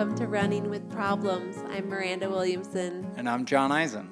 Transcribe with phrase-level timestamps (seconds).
[0.00, 1.58] welcome to Running with Problems.
[1.68, 4.08] I'm Miranda Williamson, And I'm Jon Eisen.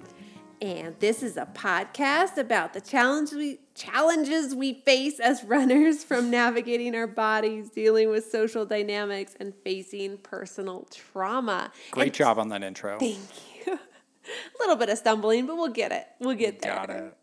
[0.60, 6.30] and this is a podcast about the challenge we, challenges we face as runners from
[6.30, 11.72] navigating our bodies, dealing with social dynamics, and facing personal trauma.
[11.90, 12.98] Great And job on that intro.
[12.98, 13.20] Thank
[13.66, 13.72] you.
[13.78, 13.78] a
[14.60, 16.06] little bit of stumbling, but we'll get it.
[16.20, 16.74] We'll get there.
[16.74, 17.17] Got it.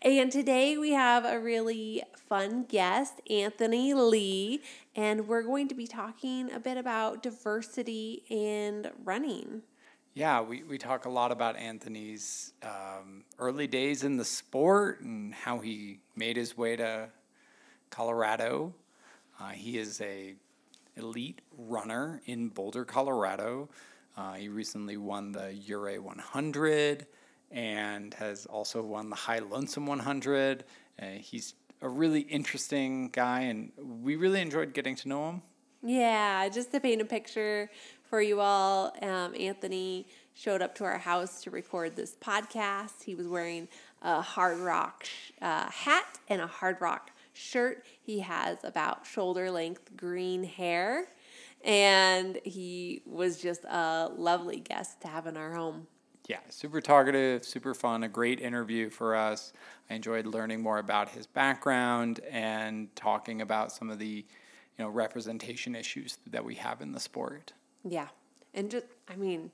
[0.00, 4.62] And today we have a really fun guest, Anthony Lee,
[4.96, 9.62] and we're going to be talking a bit about diversity and running.
[10.14, 15.32] Yeah, we, we talk a lot about Anthony's um, early days in the sport and
[15.32, 17.08] how he made his way to
[17.90, 18.74] Colorado.
[19.40, 20.34] Uh, he is a
[20.96, 23.68] elite runner in Boulder, Colorado.
[24.16, 27.06] Uh, he recently won the Ouray 100
[27.52, 30.64] and has also won the High Lonesome 100.
[31.00, 35.42] Uh, he's a really interesting guy, and we really enjoyed getting to know him.
[35.82, 37.68] Yeah, just to paint a picture
[38.08, 43.02] for you all, um, Anthony showed up to our house to record this podcast.
[43.04, 43.68] He was wearing
[44.00, 47.84] a Hardrock sh- uh, hat and a Hardrock shirt.
[48.00, 51.06] He has about shoulder length green hair,
[51.64, 55.88] and he was just a lovely guest to have in our home.
[56.28, 59.52] Yeah, super talkative, super fun, a great interview for us.
[59.90, 64.88] I enjoyed learning more about his background and talking about some of the, you know,
[64.88, 67.52] representation issues that we have in the sport.
[67.84, 68.08] Yeah.
[68.54, 69.50] And just, I mean,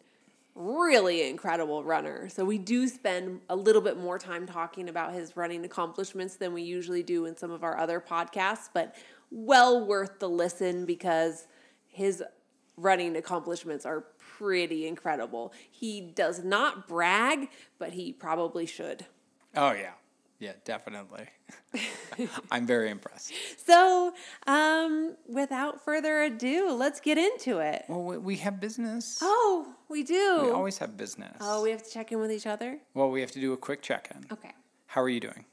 [0.54, 2.28] really incredible runner.
[2.28, 6.52] So we do spend a little bit more time talking about his running accomplishments than
[6.52, 8.96] we usually do in some of our other podcasts, but
[9.30, 11.46] well worth the listen because
[11.86, 12.22] his
[12.76, 14.04] running accomplishments are
[14.38, 15.52] pretty incredible.
[15.70, 19.06] He does not brag, but he probably should.
[19.56, 19.92] Oh yeah,
[20.38, 21.26] yeah, definitely.
[22.50, 23.32] I'm very impressed.
[23.66, 24.12] So,
[24.46, 27.84] um, without further ado, let's get into it.
[27.88, 29.18] Well, we- we have business.
[29.22, 30.40] Oh, we do.
[30.44, 31.36] We always have business.
[31.40, 32.78] oh, we have to check in with each other?
[32.94, 34.26] well, we have to do a quick check-in.
[34.32, 34.52] Okay.
[34.86, 35.44] How are you doing?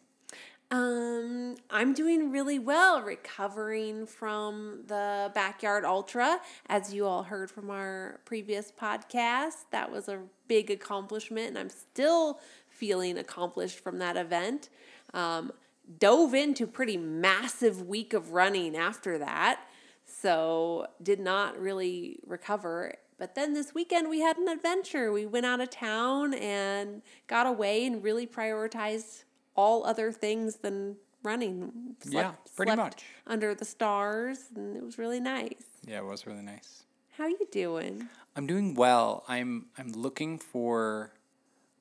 [0.72, 6.40] Um, I'm doing really well, recovering from the backyard ultra.
[6.68, 11.70] As you all heard from our previous podcast, that was a big accomplishment, and I'm
[11.70, 14.70] still feeling accomplished from that event.
[15.14, 15.52] Um,
[16.00, 19.62] dove into pretty massive week of running after that,
[20.04, 22.96] so did not really recover.
[23.20, 25.12] But then this weekend we had an adventure.
[25.12, 29.25] We went out of town and got away and really prioritized
[29.56, 31.96] all other things than running.
[32.08, 33.06] Yeah, pretty slept much.
[33.28, 35.64] under the stars, and it was really nice.
[35.88, 36.84] Yeah, it was really nice.
[37.18, 38.08] How are you doing?
[38.36, 39.24] I'm doing well.
[39.28, 41.14] I'm I'm looking for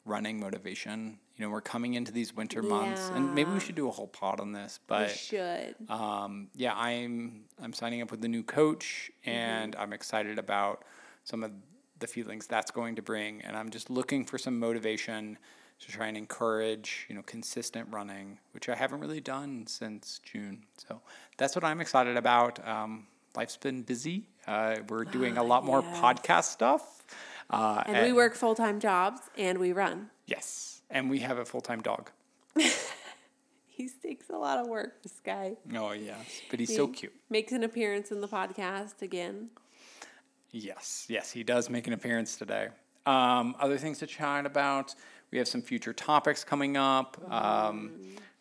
[0.05, 1.19] running motivation.
[1.37, 4.07] You know, we're coming into these winter months, and maybe we should do a whole
[4.07, 4.79] pod on this.
[4.79, 5.75] we But should.
[5.89, 10.85] um, yeah, I'm I'm signing up with the new coach, and I'm excited about
[11.25, 11.51] some of
[11.99, 13.41] the feelings that's going to bring.
[13.43, 15.39] And I'm just looking for some motivation
[15.81, 20.65] to try and encourage, you know, consistent running, which I haven't really done since June.
[20.77, 21.01] So
[21.37, 22.67] that's what I'm excited about.
[22.67, 24.29] Um, life's been busy.
[24.47, 25.99] Uh, we're doing a lot more yes.
[25.99, 27.05] podcast stuff.
[27.51, 30.11] Uh, And we work full time jobs and we run.
[30.27, 32.11] Yes, and we have a full time dog.
[33.77, 35.57] He takes a lot of work, this guy.
[35.75, 37.13] Oh yes, but he's so cute.
[37.29, 39.49] Makes an appearance in the podcast again.
[40.53, 42.69] Yes, yes, he does make an appearance today.
[43.05, 44.95] Um, other things to chat about.
[45.31, 47.21] We have some future topics coming up.
[47.31, 47.93] Um,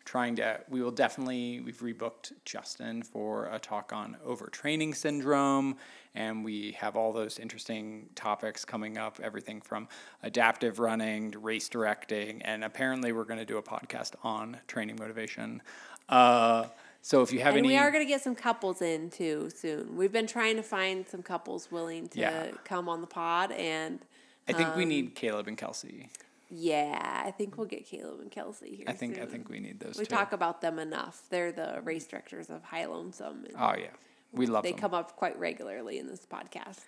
[0.04, 5.76] trying to, we will definitely, we've rebooked Justin for a talk on overtraining syndrome.
[6.14, 9.88] And we have all those interesting topics coming up everything from
[10.22, 12.42] adaptive running to race directing.
[12.42, 15.62] And apparently, we're going to do a podcast on training motivation.
[16.08, 16.66] Uh,
[17.00, 17.68] so if you have And any.
[17.68, 19.96] we are going to get some couples in too soon.
[19.96, 22.50] We've been trying to find some couples willing to Yeah.
[22.64, 23.52] come on the pod.
[23.52, 24.00] And
[24.48, 26.10] I think we um, need Caleb and Kelsey.
[26.50, 28.86] Yeah, I think we'll get Caleb and Kelsey here.
[28.88, 30.14] I think I think we need those we two.
[30.14, 31.22] talk about them enough.
[31.30, 33.44] They're the race directors of High Lonesome.
[33.44, 33.86] and oh yeah,
[34.32, 34.70] we love them.
[34.70, 34.80] they them.
[34.80, 36.80] come up quite regularly in this podcast.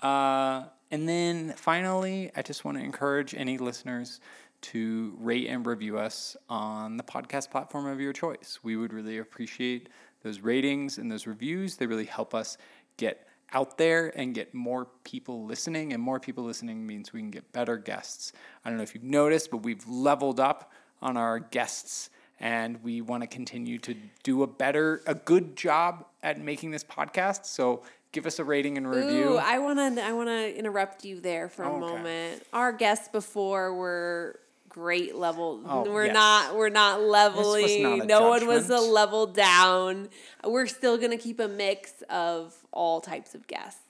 [0.00, 4.20] Uh, and then finally, I just want to encourage any listeners
[4.62, 8.60] to rate and review us on the podcast platform of your choice.
[8.62, 9.88] We would really appreciate
[10.22, 11.76] those ratings and those reviews.
[11.76, 12.58] They really help us
[12.96, 15.92] get out there and get more people listening.
[15.92, 18.32] And more people listening means we can get better guests.
[18.64, 22.10] I don't know if you've noticed, but we've leveled up on our guests
[22.40, 26.82] and we want to continue to do a better, a good job at making this
[26.84, 27.46] podcast.
[27.46, 29.34] So give us a rating and review.
[29.34, 31.80] Ooh, I want to I want to interrupt you there for a Oh, okay.
[31.94, 32.42] moment.
[32.52, 34.38] Our guests before were
[34.72, 35.60] great level.
[35.66, 36.14] Oh, we're yes.
[36.14, 37.82] not we're not leveling.
[37.82, 40.08] not no one was a level down.
[40.42, 43.80] We're still going to keep a mix of all types of guests.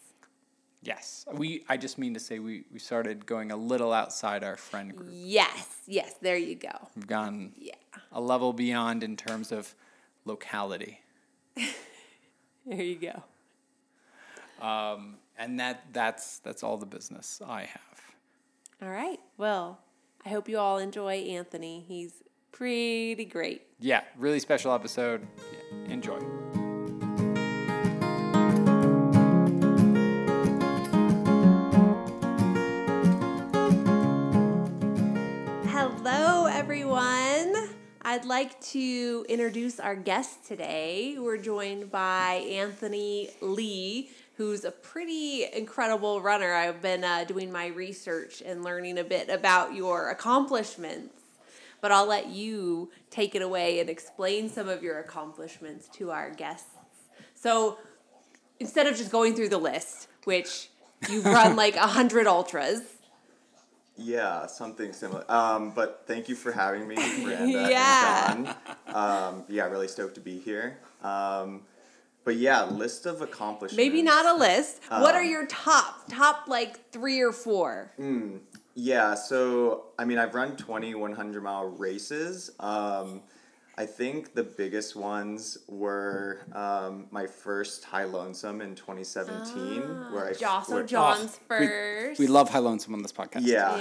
[0.82, 1.24] Yes.
[1.32, 4.96] We I just mean to say we, we started going a little outside our friend
[4.96, 5.10] group.
[5.12, 6.88] Yes, yes, there you go.
[6.96, 7.74] We've gone Yeah.
[8.10, 9.74] a level beyond in terms of
[10.24, 11.00] locality.
[12.64, 14.64] There you go.
[14.64, 18.00] Um, and that that's that's all the business I have.
[18.80, 19.18] All right.
[19.36, 19.80] Well,
[20.24, 21.84] I hope you all enjoy Anthony.
[21.86, 22.22] He's
[22.52, 23.62] pretty great.
[23.80, 25.26] Yeah, really special episode.
[25.82, 26.20] Yeah, enjoy.
[35.68, 37.70] Hello, everyone.
[38.04, 41.16] I'd like to introduce our guest today.
[41.18, 46.52] We're joined by Anthony Lee, who's a pretty incredible runner.
[46.54, 51.14] I've been uh, doing my research and learning a bit about your accomplishments,
[51.80, 56.30] but I'll let you take it away and explain some of your accomplishments to our
[56.30, 56.68] guests.
[57.34, 57.78] So
[58.60, 60.68] instead of just going through the list, which
[61.10, 62.82] you've run like a hundred ultras.
[63.96, 65.24] Yeah, something similar.
[65.30, 68.32] Um, but thank you for having me, Miranda Yeah.
[68.32, 68.54] and Jon.
[69.34, 70.78] Um, yeah, really stoked to be here.
[71.02, 71.62] Um,
[72.24, 73.76] but yeah, list of accomplishments.
[73.76, 74.80] Maybe not a list.
[74.88, 77.92] what are Um, your top top like three or four?
[78.74, 82.50] Yeah, so I mean, I've run 20 100 mile races.
[82.60, 83.22] Um,
[83.78, 89.80] I think the biggest ones were um, my first High Lonesome in 2017,
[90.12, 92.20] where I Josso where- Jon's we- first.
[92.20, 93.42] We love High Lonesome on this podcast.
[93.46, 93.76] Yeah.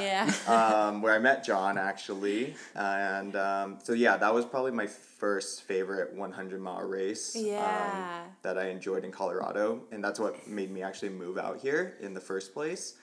[0.48, 0.86] Yeah.
[0.88, 5.64] um, where I met Jon actually, and um, so yeah, that was probably my first
[5.64, 7.36] favorite 100 mile race.
[7.36, 8.24] um, Yeah.
[8.44, 12.14] that I enjoyed in Colorado, and that's what made me actually move out here in
[12.14, 12.96] the first place.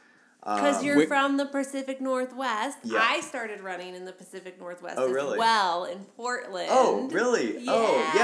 [0.42, 2.78] Because you're Wait- from the Pacific Northwest.
[2.84, 3.00] Yeah.
[3.02, 6.68] I started running in the Pacific Northwest Oh, as well in Portland.
[6.70, 7.64] Oh, really?
[7.68, 8.20] Oh, Yeah.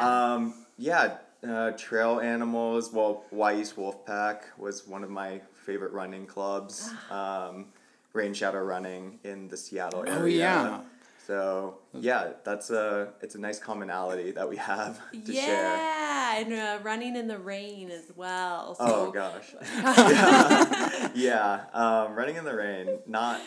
[0.00, 0.32] yeah.
[0.34, 1.16] Um, yeah.
[1.46, 2.92] Uh, trail animals.
[2.92, 6.90] Well, Wy'east Wolfpack was one of my favorite running clubs.
[7.10, 7.66] Um,
[8.12, 10.20] Rain Shadow Running in the Seattle area.
[10.20, 10.80] Oh, yeah.
[11.30, 15.76] So yeah, that's a it's a nice commonality that we have to yeah, share.
[15.76, 18.74] Yeah, and uh, running in the rain as well.
[18.74, 19.54] So Oh gosh.
[19.62, 21.08] yeah.
[21.14, 21.60] yeah.
[21.72, 22.98] Um, running in the rain.
[23.06, 23.40] Not.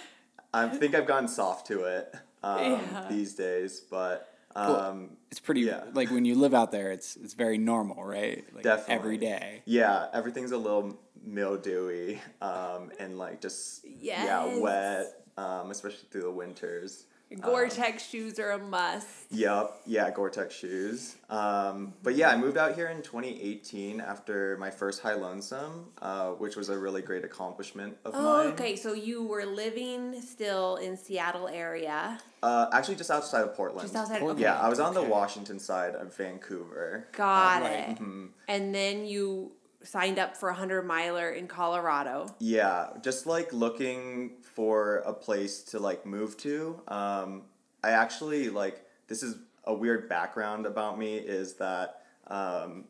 [0.53, 3.06] I think I've gotten soft to it um, Yeah.
[3.09, 4.75] these days, but Cool.
[4.77, 5.83] um, It's pretty Yeah.
[5.94, 8.45] like when you live out there, it's it's very normal, right?
[8.56, 8.95] Like Definitely.
[8.95, 9.62] every day.
[9.65, 15.07] yeah, everything's a little mildewy um, and like just yeah wet,
[15.38, 17.07] um, especially through the winters.
[17.41, 19.07] Gore-Tex shoes are a must.
[19.31, 21.15] Yep, yeah, Gore-Tex shoes.
[21.30, 26.30] Um, but yeah, I moved out here in 2018 after my first High Lonesome, uh,
[26.31, 28.47] which was a really great accomplishment of Oh, mine.
[28.53, 28.75] okay.
[28.75, 33.81] So you were living still in Seattle area, Uh, actually, just outside of Portland.
[33.88, 34.19] just outside.
[34.19, 34.39] Portland.
[34.39, 34.44] Okay.
[34.44, 35.09] Yeah, I was on the Okay.
[35.09, 37.07] Washington side of Vancouver.
[37.13, 37.71] Got Right.
[37.71, 37.89] it.
[37.95, 38.25] Mm-hmm.
[38.47, 42.27] And then you signed up for a hundred miler in Colorado.
[42.39, 46.79] Yeah, just like looking for a place to like move to.
[46.88, 47.44] Um,
[47.83, 49.35] I actually like this is
[49.65, 52.85] a weird background about me is that um,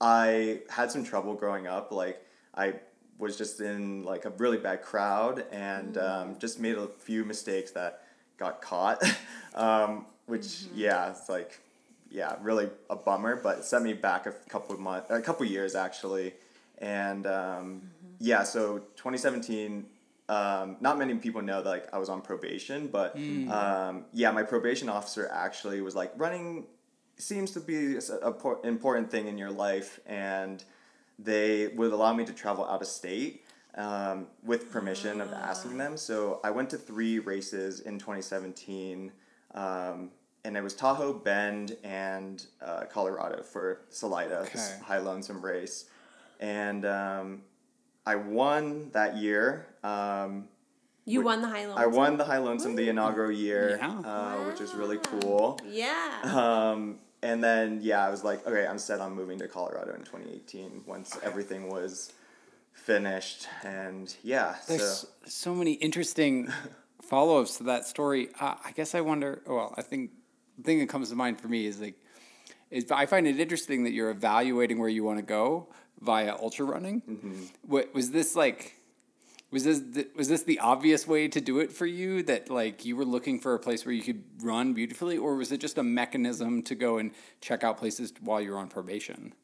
[0.00, 1.92] I had some trouble growing up.
[1.92, 2.24] Like
[2.54, 2.74] I
[3.18, 7.70] was just in like a really bad crowd and um, just made a few mistakes
[7.72, 8.02] that
[8.36, 9.02] got caught.
[9.54, 11.60] um, which yeah, it's like
[12.10, 15.46] yeah, really a bummer, but it set me back a couple of months, a couple
[15.46, 16.34] of years actually,
[16.78, 17.82] and um,
[18.18, 19.86] yeah, so 2017.
[20.32, 23.08] Um, not many people know that like I was on probation, but
[23.58, 26.48] um, yeah, my probation officer actually was like running
[27.18, 30.64] seems to be a por- important thing in your life, and
[31.18, 33.44] they would allow me to travel out of state
[33.76, 35.96] um, with permission of asking them.
[35.96, 39.12] So I went to three races in 2017,
[39.54, 40.10] um,
[40.44, 44.78] and it was Tahoe, Bend, and uh, Colorado for Salida, Okay.
[44.82, 45.86] high lonesome race.
[46.40, 47.42] And um,
[48.06, 49.66] I won that year.
[49.84, 50.48] Um,
[51.04, 51.82] You Wait, won the High lonesome.
[51.82, 53.98] I won the High Lonesome the inaugural year, Yeah.
[54.04, 55.58] uh, which is really cool.
[55.66, 56.20] Yeah.
[56.24, 60.00] Um, and then yeah, I was like, okay, I'm set on moving to Colorado in
[60.04, 62.12] 2018 once everything was
[62.72, 63.46] finished.
[63.64, 66.48] And yeah, There's so so many interesting
[67.02, 68.28] follow ups to that story.
[68.40, 69.42] Uh, I guess I wonder.
[69.46, 70.10] Well, I think
[70.58, 71.94] the thing that comes to mind for me is like,
[72.70, 75.68] is I find it interesting that you're evaluating where you want to go
[76.02, 77.50] via ultra running.
[77.62, 78.76] What was this like?
[79.50, 82.22] Was this th- was this the obvious way to do it for you?
[82.22, 85.52] That like you were looking for a place where you could run beautifully, or was
[85.52, 89.34] it just a mechanism to go and check out places while you're on probation?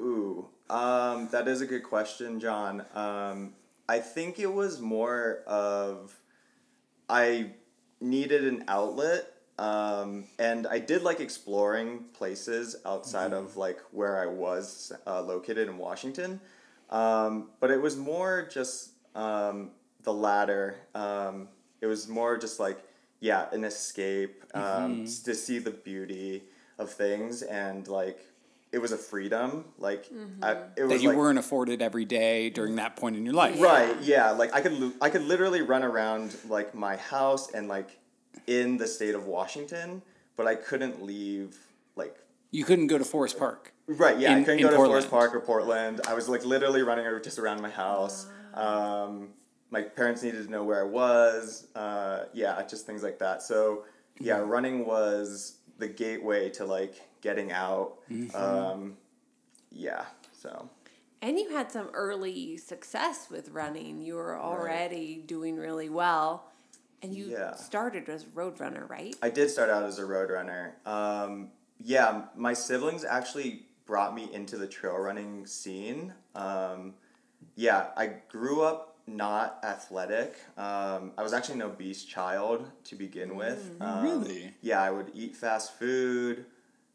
[0.00, 2.84] Ooh, um, that is a good question, Jon.
[2.94, 3.54] Um,
[3.88, 6.18] I think it was more of
[7.08, 7.50] I
[8.00, 9.26] needed an outlet,
[9.62, 15.68] um, and I did like exploring places outside of like where I was uh, located
[15.68, 16.40] in Washington.
[16.90, 19.70] Um, but it was more just um,
[20.02, 20.76] the latter.
[20.94, 21.48] Um,
[21.80, 22.78] it was more just like,
[23.20, 26.42] yeah, an escape um, s- to see the beauty
[26.78, 28.18] of things and like
[28.72, 29.64] it was a freedom.
[29.78, 30.10] Like
[30.42, 33.34] I, it was That you like, weren't afforded every day during that point in your
[33.34, 33.60] life.
[33.60, 33.94] Right.
[34.02, 34.30] Yeah.
[34.32, 37.98] Like I could li- I could literally run around like my house and like
[38.46, 40.02] in the state of Washington,
[40.36, 41.56] but I couldn't leave
[41.96, 42.16] like
[42.50, 43.72] You couldn't go to Forest Park.
[43.86, 44.18] right.
[44.18, 46.00] Yeah, I couldn't in go to Forest Park or Portland.
[46.06, 48.26] I was like literally running just around my house.
[48.54, 49.28] Um,
[49.70, 51.68] my parents needed to know where I was.
[51.74, 53.42] Uh, yeah, just things like that.
[53.42, 53.84] So
[54.20, 54.50] yeah, Mm-hmm.
[54.50, 57.94] running was the gateway to like getting out.
[58.10, 58.36] Mm-hmm.
[58.36, 58.96] Um,
[59.70, 60.04] yeah.
[60.32, 60.68] So.
[61.22, 64.02] And you had some early success with running.
[64.02, 66.51] You were already doing really well.
[67.02, 67.54] And you Yeah.
[67.54, 69.14] started as a road runner, right?
[69.22, 70.76] I did start out as a road runner.
[70.86, 76.14] Um, yeah, my siblings actually brought me into the trail running scene.
[76.34, 76.94] Um,
[77.56, 80.36] yeah, I grew up not athletic.
[80.56, 83.74] Um, I was actually an obese child to begin with.
[83.80, 84.54] Um, really?
[84.60, 86.46] Yeah, I would eat fast food,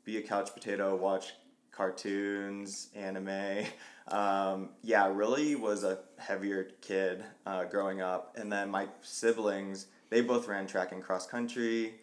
[0.05, 1.33] be a couch potato, watch
[1.71, 3.65] cartoons, anime.
[4.09, 8.37] Um, yeah, I really was a heavier kid uh, growing up.
[8.39, 11.95] And then my siblings, they both ran track and cross country.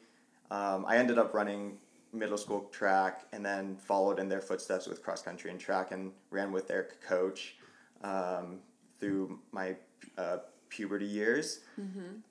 [0.50, 1.78] Um, I ended up running
[2.12, 6.12] middle school track and then followed in their footsteps with cross country and track and
[6.30, 7.56] ran with their coach
[8.02, 8.60] um,
[9.00, 9.74] through my
[10.16, 11.60] uh, puberty years.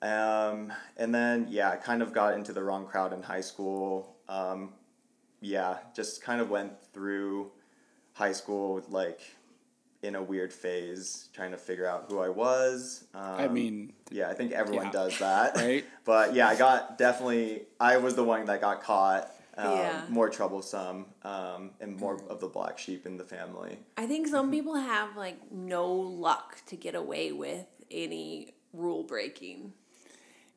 [0.02, 4.16] Um, and then, yeah, I kind of got into the wrong crowd in high school.
[4.28, 4.72] Um,
[5.40, 7.50] yeah, just kind of went through
[8.14, 9.20] high school like
[10.04, 13.04] in a weird phase, trying to figure out who I was.
[13.14, 14.92] Um, I mean, yeah, I think everyone yeah.
[14.92, 15.56] does that.
[15.64, 15.84] Right.
[16.04, 19.30] but yeah, I got definitely, I was the one that got caught.
[19.56, 20.02] Um, Yeah.
[20.08, 23.78] More troublesome um, and more of the black sheep in the family.
[23.96, 29.72] I think some people have like no luck to get away with any rule breaking.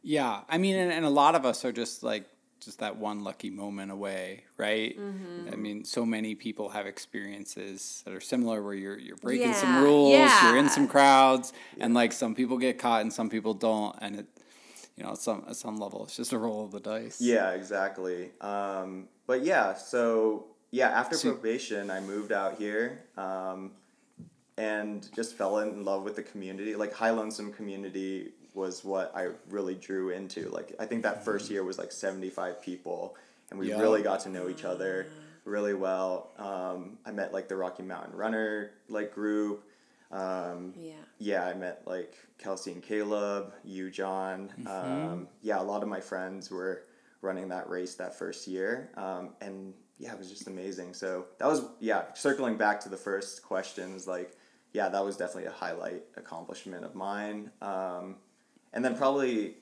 [0.01, 2.25] Yeah, I mean, and, and a lot of us are just like
[2.59, 4.97] just that one lucky moment away, right?
[4.99, 5.49] Mm-hmm.
[5.53, 9.75] I mean, so many people have experiences that are similar where you're you're breaking some
[9.75, 13.53] Yeah, rules, you're in some crowds, and like some people get caught and some people
[13.53, 14.25] don't, and it,
[14.95, 17.21] you know, at some at some level, it's just a roll of the dice.
[17.21, 18.31] Yeah, exactly.
[18.41, 23.71] Um, but yeah, so yeah, after So- probation, I moved out here um,
[24.57, 26.75] and just fell in love with the community.
[26.75, 30.49] Like High Lonesome community was what I really drew into.
[30.49, 33.15] Like I think that first year was like seventy five people,
[33.51, 33.79] and we Yeah.
[33.79, 35.07] really got to know each other
[35.45, 36.31] really well.
[36.37, 39.63] Um, I met like the Rocky Mountain Runner like group.
[40.11, 40.93] Um, Yeah.
[41.19, 44.51] yeah, I met like Kelsey and Caleb, you, Jon.
[44.67, 46.83] Um, yeah, a lot of my friends were
[47.21, 48.89] running that race that first year.
[48.95, 50.93] Um, and yeah, it was just amazing.
[50.93, 54.31] So that was, yeah, circling back to the first questions, like,
[54.73, 57.51] yeah, that was definitely a highlight accomplishment of mine.
[57.61, 58.17] Um,
[58.73, 59.55] and then probably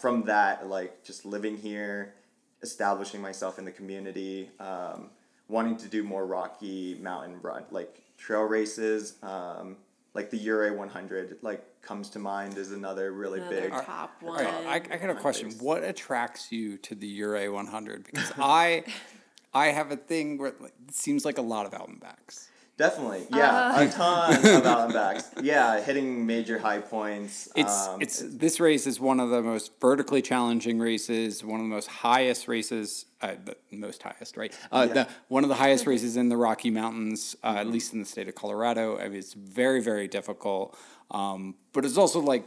[0.00, 2.14] from that, like just living here,
[2.62, 5.10] establishing myself in the community, um,
[5.48, 9.76] wanting to do more Rocky Mountain run, like trail races, um,
[10.14, 13.72] like the Ouray 100, like comes to mind is another really Another big.
[13.72, 14.44] top one.
[14.44, 14.46] right,
[14.90, 15.50] I, I got a question.
[15.58, 18.04] What attracts you to the Ouray 100?
[18.04, 18.84] Because I,
[19.54, 22.48] I have a thing where it seems like a lot of out backs.
[22.82, 23.84] Definitely, yeah, Uh.
[23.84, 25.30] a ton of out and backs.
[25.40, 27.48] Yeah, hitting major high points.
[27.54, 31.64] It's um, it's this race is one of the most vertically challenging races, one of
[31.64, 34.52] the most highest races, uh, the most highest, right?
[34.72, 34.94] Uh, Yeah.
[34.94, 38.04] the one of the highest races in the Rocky Mountains, uh, at least in the
[38.04, 38.98] state of Colorado.
[38.98, 40.76] I mean, it's very very difficult,
[41.12, 42.44] um, but it's also like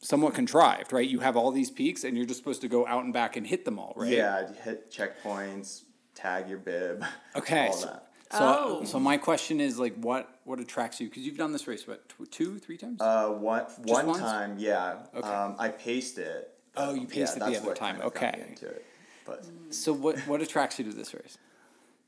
[0.00, 1.08] somewhat contrived, right?
[1.08, 3.44] You have all these peaks, and you're just supposed to go out and back and
[3.44, 4.12] hit them all, right?
[4.12, 5.82] Yeah, hit checkpoints,
[6.14, 7.04] tag your bib.
[7.34, 7.66] Okay.
[7.66, 8.04] All so- that.
[8.30, 8.38] So,
[8.80, 8.84] Oh.
[8.84, 11.08] so my question is like, what what attracts you?
[11.08, 13.00] Because you've done this race what tw- two, three times?
[13.00, 14.18] Uh, one one once?
[14.20, 14.96] time, yeah.
[15.14, 15.28] Okay.
[15.28, 16.54] Um, I paced it.
[16.76, 17.96] Oh, you Yeah, paced it the that's other time.
[17.96, 18.48] kind of got me Okay.
[18.50, 18.84] into it.
[19.24, 21.38] But so what what attracts you to this race?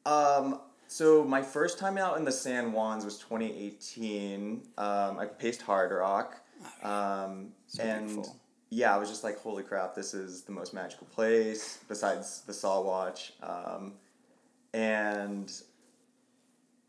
[0.07, 4.62] um, so my first time out in the San Juans was 2018.
[4.77, 6.35] Um, I paced Hardrock.
[6.83, 8.37] Um, and beautiful.
[8.71, 12.53] yeah, I was just like, holy crap, this is the most magical place besides the
[12.53, 13.31] Sawatch.
[13.43, 13.95] Um,
[14.75, 15.53] and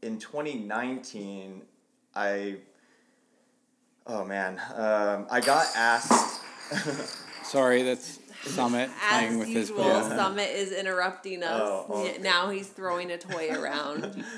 [0.01, 1.61] in 2019,
[2.15, 2.55] I,
[4.07, 6.41] oh man, um, I got asked.
[7.43, 10.03] Sorry, that's Summit playing As with his ball.
[10.03, 11.61] Summit is interrupting us.
[11.63, 14.23] Oh, Yeah, Now he's throwing a toy around.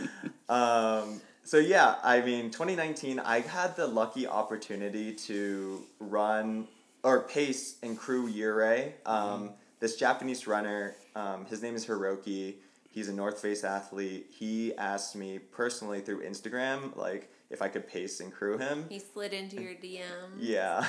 [0.50, 6.68] Um, so yeah, I mean, 2019, I had the lucky opportunity to run
[7.02, 8.94] or pace and crew Ouray.
[9.06, 12.56] Um, This Japanese runner, um, his name is Hiroki.
[12.94, 14.28] He's a North Face athlete.
[14.30, 18.86] He asked me personally through Instagram, like if I could pace and crew him.
[18.88, 20.38] He slid into your DM.
[20.38, 20.86] Yeah,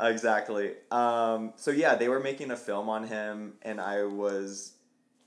[0.00, 0.72] exactly.
[0.90, 4.72] Um, so yeah, they were making a film on him, and I was,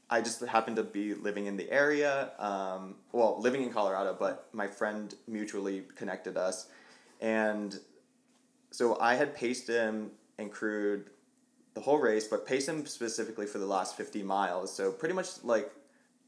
[0.10, 2.32] I just happened to be living in the area.
[2.38, 6.68] Um, well, living in Colorado, but my friend mutually connected us,
[7.22, 7.80] and
[8.72, 11.12] so I had paced him and crewed
[11.78, 14.76] the whole race, but paced him specifically for the last fifty miles.
[14.76, 15.72] So pretty much like,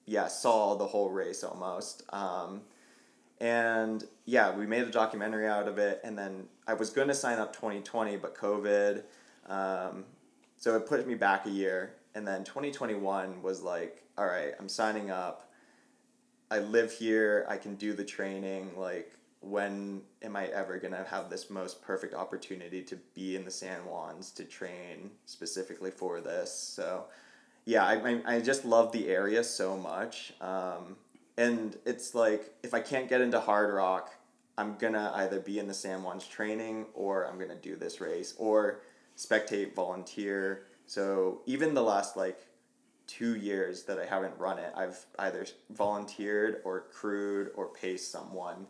[0.05, 2.03] yeah, saw the whole race almost.
[2.13, 2.61] Um,
[3.41, 7.15] and yeah, we made a documentary out of it, and then I was going to
[7.15, 9.03] sign up 2020, but COVID,
[9.47, 10.05] um,
[10.57, 11.95] so it put me back a year.
[12.13, 15.49] And then 2021 was like, all right, I'm signing up.
[16.51, 17.45] I live here.
[17.49, 18.71] I can do the training.
[18.77, 23.45] Like, when am I ever going to have this most perfect opportunity to be in
[23.45, 26.51] the San Juans to train specifically for this?
[26.51, 27.05] So,
[27.65, 30.33] yeah, I, I, I just love the area so much.
[30.41, 30.97] Um,
[31.37, 34.07] and it's like if I can't get into Hardrock,
[34.57, 38.33] I'm gonna either be in the San Juans training or I'm gonna do this race
[38.37, 38.81] or
[39.15, 40.65] spectate volunteer.
[40.85, 42.45] So even the last like
[43.07, 48.67] two years that I haven't run it, I've either volunteered or crewed or paced someone.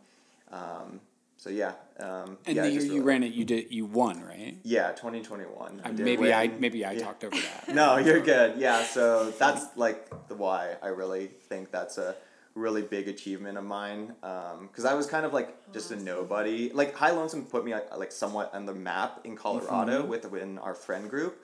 [0.50, 1.00] Um,
[1.36, 3.86] so yeah, um, And yeah, the year just you really- ran it, you did you
[3.86, 4.58] won, right?
[4.62, 5.80] Yeah, twenty twenty one.
[5.82, 7.68] Uh, maybe I maybe I talked over that.
[7.74, 8.58] No, you're good.
[8.58, 12.14] Yeah, so that's like the why I really think that's a
[12.54, 14.14] really big achievement of mine.
[14.20, 16.70] Because I was kind of like just a nobody.
[16.74, 20.58] Like High Lonesome put me like, like somewhat on the map in Colorado with within
[20.58, 21.42] our friend group,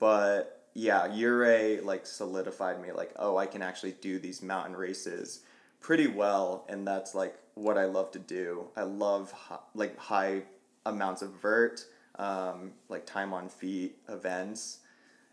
[0.00, 5.40] but yeah, Ouray like solidified me like oh I can actually do these mountain races
[5.86, 8.66] pretty well, and that's like what I love to do.
[8.76, 10.42] I love hi- like high
[10.84, 11.84] amounts of vert,
[12.16, 14.80] um, like time on feet events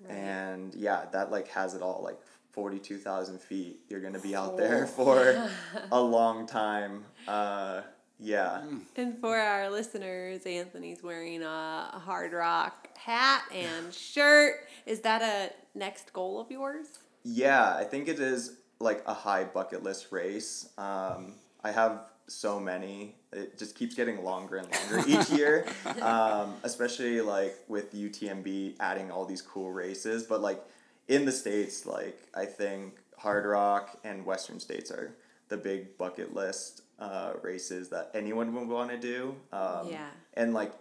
[0.10, 2.20] and yeah that like has it all like
[2.52, 5.50] 42000 feet you're gonna be out there for
[5.94, 7.82] a long time uh,
[8.20, 8.62] yeah
[8.98, 14.56] And for our listeners, Anthony's wearing a Hardrock hat and shirt.
[14.86, 16.88] Is that a next goal of yours?
[17.24, 20.70] yeah i think it is like a high bucket list race.
[20.78, 21.34] Um,
[21.64, 23.16] i have so many.
[23.32, 25.66] It just keeps getting longer and longer each year.
[26.02, 30.24] Um, especially like with utmb adding all these cool races.
[30.24, 30.62] But like
[31.10, 35.16] in the states like i think Hardrock and western states are
[35.50, 39.36] the big bucket list uh, races that anyone would want to do.
[39.52, 40.08] Um, Yeah.
[40.36, 40.72] and like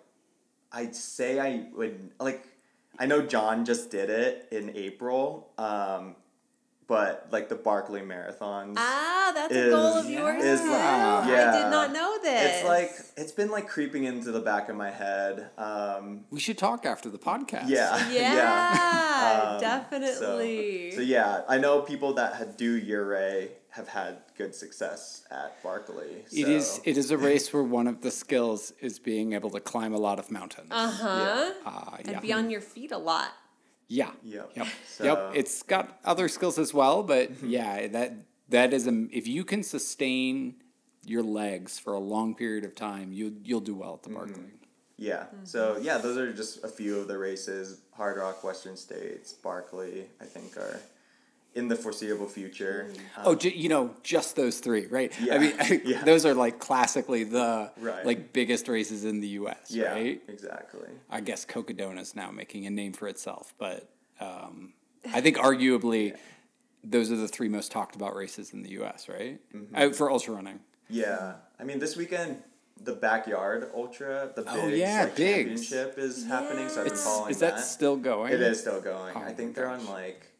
[0.72, 2.46] i'd say i would like
[2.98, 5.50] i know jon just did it in april.
[5.58, 6.14] Um,
[6.92, 10.70] but like the barkley marathons Ah, that's a goal of yours is too.
[10.70, 12.42] like- I did not know this.
[12.60, 16.58] it's like it's been like creeping into the back of my head um, We should
[16.58, 17.68] talk after the podcast.
[17.68, 20.90] yeah yeah, Um, definitely.
[20.90, 25.50] So, so yeah, I know people that had do Ouray have had good success at
[25.62, 26.24] Barkley.
[26.30, 29.50] It so, is it is a race where one of the skills is being able
[29.50, 30.68] to climb a lot of mountains.
[30.70, 31.52] uh huh.
[31.64, 32.20] Uh, And yeah.
[32.20, 33.30] be on your feet a lot.
[33.88, 34.10] Yeah.
[34.22, 34.50] Yep.
[34.56, 34.66] Yep.
[34.88, 35.32] So- Yep.
[35.34, 37.48] It's got other skills as well, but Mm-hmm.
[37.50, 38.14] yeah, that
[38.48, 40.56] that is a if you can sustain
[41.04, 44.18] your legs for a long period of time, you you'll do well at the Mm-hmm.
[44.18, 44.44] Barkley.
[44.98, 45.24] Yeah.
[45.44, 47.80] So yeah, those are just a few of the races.
[47.98, 50.06] Hardrock, Western States, Barkley.
[50.20, 50.80] I think are
[51.54, 52.88] in the foreseeable future.
[53.16, 55.12] Um, Oh, ju- you know, just those three, right?
[55.20, 55.68] Yeah, I Yeah.
[55.68, 56.04] mean, Yeah.
[56.04, 58.06] those are like classically the Right.
[58.06, 59.70] like biggest races in the U.S.
[59.70, 59.92] yeah.
[59.92, 60.22] Right?
[60.28, 60.88] Exactly.
[61.10, 63.88] I guess Cocodona is now making a name for itself, but
[64.20, 64.72] um,
[65.12, 66.16] I think arguably
[66.84, 69.08] those are the three most talked about races in the U.S.
[69.08, 69.38] Right?
[69.54, 69.74] Mm-hmm.
[69.76, 70.60] Uh, for ultra running.
[70.88, 71.34] Yeah.
[71.60, 72.42] I mean, this weekend.
[72.84, 76.68] The backyard ultra, the Oh, yeah, like, championship is happening.
[76.68, 77.62] So I've been It's following is that that.
[77.62, 78.32] still going?
[78.32, 79.14] It is still going.
[79.14, 80.31] Oh I my think they're on like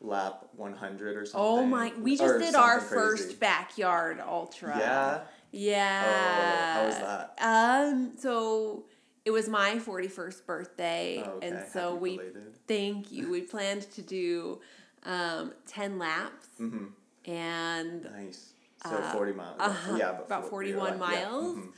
[0.00, 1.40] lap 100 or something.
[1.40, 1.92] Oh my!
[2.00, 2.94] We just did our crazy.
[2.94, 4.76] first backyard ultra.
[4.78, 5.20] Yeah.
[5.52, 6.02] Yeah.
[6.06, 7.34] Oh, how was that?
[7.40, 8.12] Um.
[8.18, 8.84] So
[9.24, 11.48] it was my forty first birthday, Oh, okay.
[11.48, 12.56] and so Happy we belated.
[12.68, 13.30] thank you.
[13.30, 14.60] We planned to do
[15.04, 17.30] um, ten laps, Mm-hmm.
[17.30, 18.52] and Nice.
[18.84, 19.56] So 40 miles.
[19.58, 21.68] uh-huh, yeah, but about for- forty you're yeah, miles, mhm.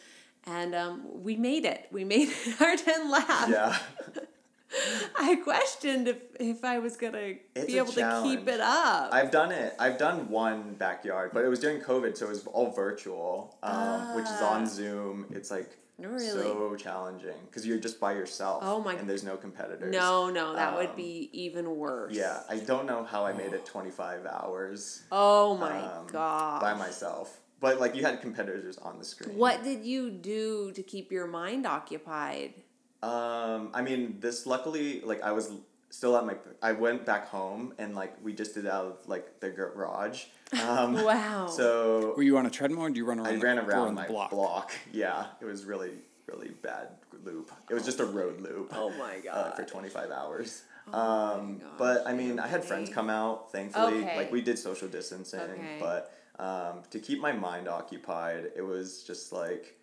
[0.47, 1.87] and um, we made it.
[1.91, 2.29] We made
[2.61, 3.49] our ten laps.
[3.51, 3.79] Yeah.
[5.19, 9.13] I questioned if if I was gonna It's be able to keep it up.
[9.13, 9.75] I've done it.
[9.79, 14.15] I've done one backyard, but it was during COVID, so it was all virtual, um,
[14.15, 14.55] which is Ah.
[14.57, 15.27] on Zoom.
[15.31, 16.21] It's like Really?
[16.21, 18.63] so challenging because you're just by yourself.
[18.65, 19.91] Oh my- And there's no competitors.
[19.93, 22.13] no, no, that would Um, be even worse.
[22.15, 26.61] Yeah, I don't know how I made it 25 hours Oh my um, god.
[26.61, 27.41] by myself.
[27.61, 29.37] But like you had competitors on the screen.
[29.37, 32.55] What did you do to keep your mind occupied?
[33.03, 35.51] Um, I mean, this luckily, like I was
[35.91, 39.09] still at my I went back home and like we just did it out of
[39.09, 40.25] like the garage.
[40.67, 41.47] Um, Wow.
[41.47, 43.27] So Were you on a treadmill or do you run around?
[43.29, 44.31] I ran go around my block?
[44.31, 44.73] block.
[44.93, 45.91] Yeah, it was really
[46.27, 46.89] really bad
[47.25, 47.51] loop.
[47.71, 48.73] It was just a road loop.
[48.75, 50.63] Oh my Uh, for twenty five hours.
[50.91, 53.53] Oh um, but I mean, I had friends come out.
[53.53, 54.17] Thankfully, Okay.
[54.17, 55.77] like we did social distancing, Okay.
[55.79, 59.79] but um, to keep my mind occupied, it was just like,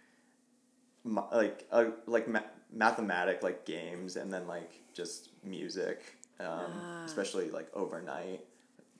[1.03, 2.39] ma- like uh, like ma-
[2.75, 6.01] mathematic like games, and then like just music,
[6.39, 7.03] um, Ah.
[7.05, 8.45] especially like overnight.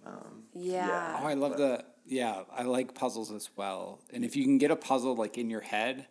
[0.06, 1.20] Um, Yeah.
[1.22, 2.44] Oh, I love but- the yeah.
[2.52, 4.00] I like puzzles as well.
[4.14, 6.08] And if you can get a puzzle like in your head,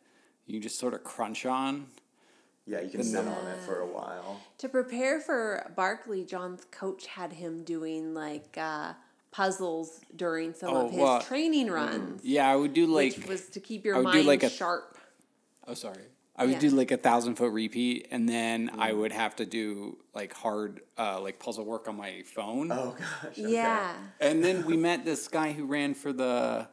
[0.47, 1.87] you can just sort of crunch on.
[2.67, 4.41] Yeah, you can sit on it for a while.
[4.59, 8.95] To prepare for Barkley, Jon's coach had him doing like uh,
[9.31, 13.27] puzzles during some Oh, of his well, training runs, Yeah, I would do like which
[13.27, 14.97] was to keep your I would do mind like a- sharp.
[15.69, 16.05] oh sorry.
[16.37, 16.59] I would Yeah.
[16.61, 20.81] do like a thousand foot repeat, and then I would have to do like hard,
[20.99, 22.73] uh, like puzzle work on my phone.
[22.73, 23.39] Oh gosh.
[23.39, 23.53] okay.
[23.53, 23.93] Yeah.
[24.21, 26.69] And then we met this guy who ran for the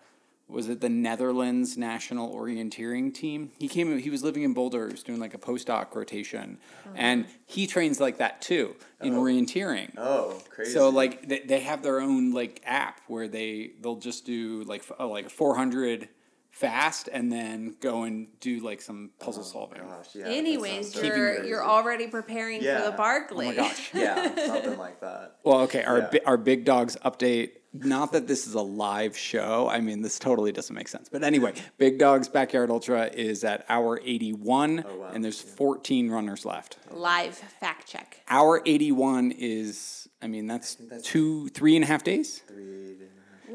[0.47, 3.52] was it the Netherlands national orienteering team.
[3.58, 6.58] He came he was living in Boulder, he was doing like a postdoc rotation.
[6.95, 9.93] And he trains like that too in orienteering.
[9.97, 10.71] Oh, crazy.
[10.74, 14.82] So like they, they have their own like app where they they'll just do like
[14.82, 16.10] f- oh, like 400
[16.51, 19.79] fast and then go and do like some puzzle oh, solving.
[19.81, 20.25] Gosh, yeah.
[20.27, 22.81] Anyways, you're you're already preparing Yeah.
[22.81, 23.47] for the Barkley.
[23.47, 23.91] Oh my gosh.
[23.93, 25.37] yeah, something like that.
[25.43, 26.09] Well, okay, our Yeah.
[26.11, 27.51] bi- our big dogs update.
[27.73, 29.69] Not that this is a live show.
[29.69, 31.07] I mean, this totally doesn't make sense.
[31.07, 35.11] But anyway, Big Dogs Backyard Ultra is at hour 81 Oh, wow.
[35.13, 36.77] and there's 14 runners left.
[36.91, 38.19] Live fact check.
[38.27, 42.97] Hour 81 is I mean, that's, that's- two three and a half days Three.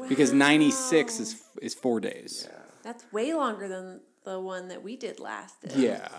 [0.09, 2.49] because 96 is is 4 days.
[2.87, 5.61] That's way longer than the one that we did last.
[5.61, 5.75] did.
[5.75, 6.07] Yeah.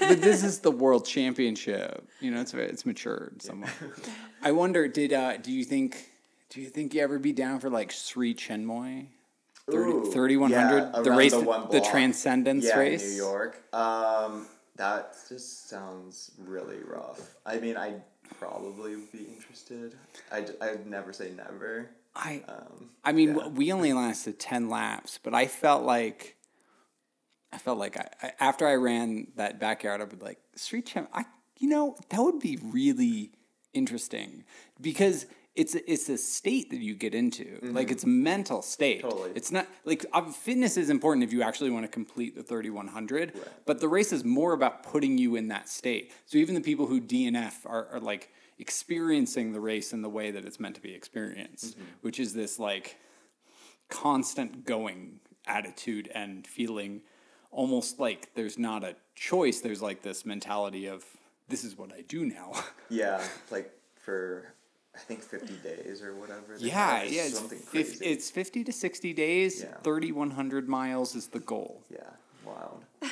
[0.00, 2.08] but this is the world championship.
[2.20, 3.70] You know, it's it's matured somewhat.
[4.42, 6.08] I wonder, did uh do you think
[6.48, 9.08] do you think you ever be down for like Sri Chinmoy?
[9.70, 13.62] 30, 3100 yeah, the race the the, one the transcendence yeah, race in New York.
[13.74, 17.34] Um, that just sounds really rough.
[17.44, 18.00] I mean, I'd
[18.38, 19.92] probably be interested.
[20.32, 21.90] I'd, I'd never say never.
[22.18, 23.48] I Um, i mean yeah.
[23.48, 26.36] we only lasted 10 laps but i felt like
[27.52, 31.08] i felt like I, I after i ran that backyard i would like street champ
[31.12, 31.24] i
[31.58, 33.30] you know that would be really
[33.72, 34.44] interesting
[34.80, 35.26] because
[35.60, 37.44] it's a, it's a state that you get into
[37.78, 39.08] like it's a mental state Mm-hmm.
[39.10, 39.30] Totally.
[39.34, 43.32] it's not like uh, fitness is important if you actually want to complete the 3100
[43.66, 46.86] but the race is more about putting you in that state so even the people
[46.86, 50.82] who dnf are, are like experiencing the race in the way that it's meant to
[50.82, 51.84] be experienced Mm-hmm.
[52.02, 52.96] which is this like
[53.88, 57.00] constant going attitude and feeling
[57.50, 61.04] almost like there's not a choice there's like this mentality of
[61.48, 62.52] this is what i do now
[62.90, 64.52] yeah, like for
[64.98, 66.56] I think fifty days or whatever.
[66.58, 69.74] yeah have, yeah it's, something it's 50 to 60 days Yeah.
[69.84, 72.10] 3100 miles is the goal yeah,
[72.44, 72.84] wild.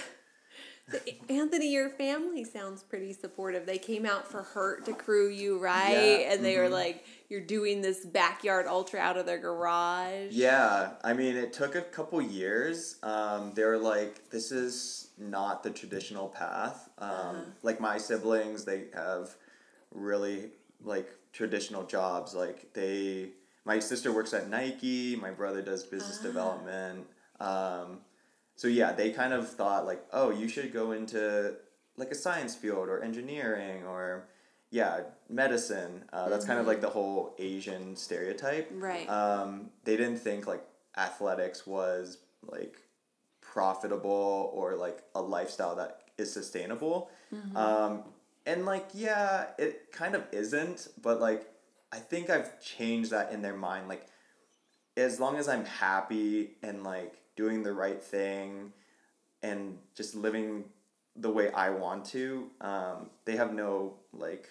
[1.29, 3.67] Anthony, your family sounds pretty supportive.
[3.67, 6.21] They came out for Hurt to crew you, right?
[6.21, 10.91] Yeah, And they were like, "You're doing this backyard ultra out of their garage." Yeah,
[11.03, 12.99] I mean, it took a couple years.
[13.03, 16.89] Um, they were like, this is not the traditional path.
[16.99, 19.35] Um, Like my siblings, they have
[19.93, 20.51] really
[20.85, 22.35] like traditional jobs.
[22.35, 23.31] Like they,
[23.65, 25.17] my sister works at Nike.
[25.17, 27.07] My brother does business development.
[27.41, 27.99] Um,
[28.57, 31.55] so yeah, they kind of thought like, oh, you should go into
[31.97, 34.29] like a science field or engineering or
[34.71, 36.05] yeah, medicine.
[36.13, 38.71] Uh, that's kind of like the whole Asian stereotype.
[38.73, 39.09] Right.
[39.09, 40.65] Um, they didn't think like
[40.97, 42.79] athletics was like
[43.43, 47.11] profitable or like a lifestyle that is sustainable.
[47.55, 48.05] Um,
[48.47, 51.47] and like, yeah, it kind of isn't, but like,
[51.93, 53.89] I think I've changed that in their mind.
[53.89, 54.07] Like,
[54.97, 58.73] as long as I'm happy and like doing the right thing
[59.43, 60.65] and just living
[61.17, 64.49] the way I want to, um, they have no like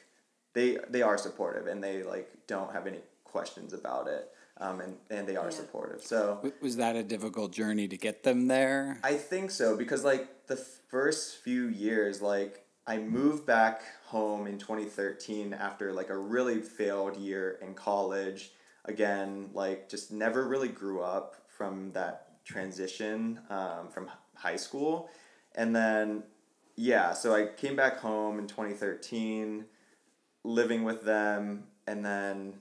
[0.53, 4.31] they they are supportive and they like don't have any questions about it.
[4.58, 5.49] Um, and, and they are Yeah.
[5.51, 6.01] supportive.
[6.01, 10.47] So was that a difficult journey to get them there I think so because like
[10.47, 16.61] the first few years, like I moved back home in 2013 after like a really
[16.61, 18.51] failed year in college.
[18.85, 25.09] Again, like just never really grew up from that transition um, from high school.
[25.55, 26.23] And then,
[26.75, 29.65] yeah, so I came back home in 2013,
[30.43, 32.53] living with them, and then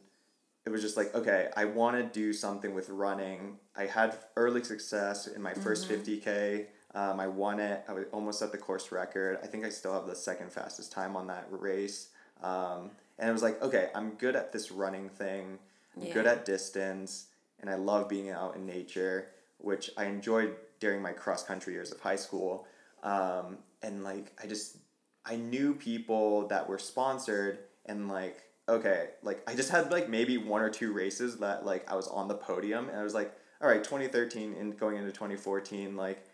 [0.64, 3.58] it was just like, okay, I want to do something with running.
[3.76, 6.66] I had early success in my 1st 50K.
[6.94, 7.84] Um, I won it.
[7.88, 9.38] I was almost at the course record.
[9.42, 12.08] I think I still have the second fastest time on that race.
[12.42, 15.58] Um, and it was like okay i'm good at this running thing
[15.96, 17.26] i'm good at distance
[17.60, 19.28] and i love being out in nature
[19.58, 22.66] which i enjoyed during my cross country years of high school
[23.02, 24.78] um, and like i just
[25.24, 30.38] i knew people that were sponsored and like okay like i just had like maybe
[30.38, 33.32] one or two races that like i was on the podium and i was like
[33.60, 36.24] all right 2013 and going into 2014 like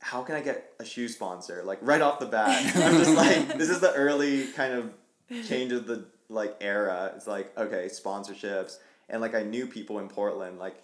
[0.00, 1.62] how can I get a shoe sponsor?
[1.64, 4.92] Like right off the bat, I'm just like, this is the early kind of
[5.46, 7.12] change of the like era.
[7.16, 10.76] It's like okay, sponsorships, and like I knew people in Portland like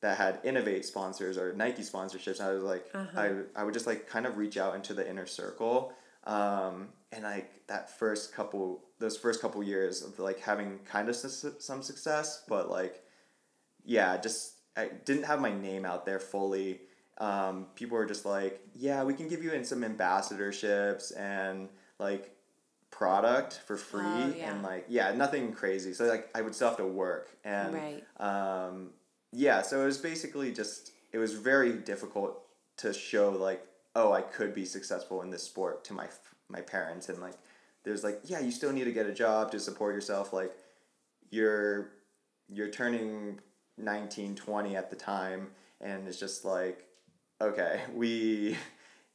[0.00, 2.38] that had Inov-8 sponsors or Nike sponsorships.
[2.38, 5.08] And I was like, I I would just like kind of reach out into the
[5.08, 5.92] inner circle,
[6.24, 11.16] um, and like that first couple, those first couple years of like having kind of
[11.16, 13.02] su- some success, but like
[13.84, 16.80] yeah, just I didn't have my name out there fully.
[17.18, 22.30] Um, people are just like, yeah, we can give you in some ambassadorships and like
[22.90, 24.52] product for free Oh, yeah.
[24.52, 25.92] and like yeah, nothing crazy.
[25.92, 28.04] So like I would still have to work and Right.
[28.20, 28.90] um,
[29.32, 32.40] yeah, so it was basically just it was very difficult
[32.78, 33.64] to show like
[33.96, 36.06] oh I could be successful in this sport to my
[36.48, 37.34] my parents and like
[37.84, 40.52] there's like yeah you still need to get a job to support yourself like
[41.30, 41.90] you're
[42.48, 43.38] you're turning
[43.76, 45.48] 19 20 at the time
[45.80, 46.84] and it's just like
[47.40, 48.56] okay we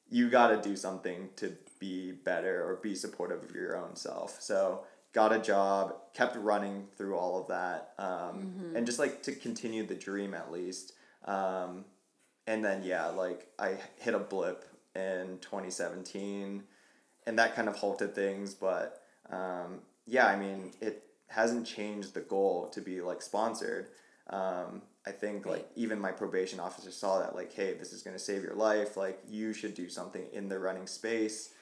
[0.10, 4.40] you got to do something to be better or be supportive of your own self.
[4.40, 9.32] So got a job kept running through all of that um, and just like to
[9.32, 10.94] continue the dream at least
[11.26, 11.86] um,
[12.48, 16.64] and then yeah like i hit a blip in 2017
[17.28, 22.22] and that kind of halted things but um, yeah i mean it hasn't changed the
[22.22, 23.88] goal to be like sponsored
[24.32, 28.16] um, i think like even my probation officer saw that like hey this is going
[28.16, 31.54] to save your life like you should do something in the running space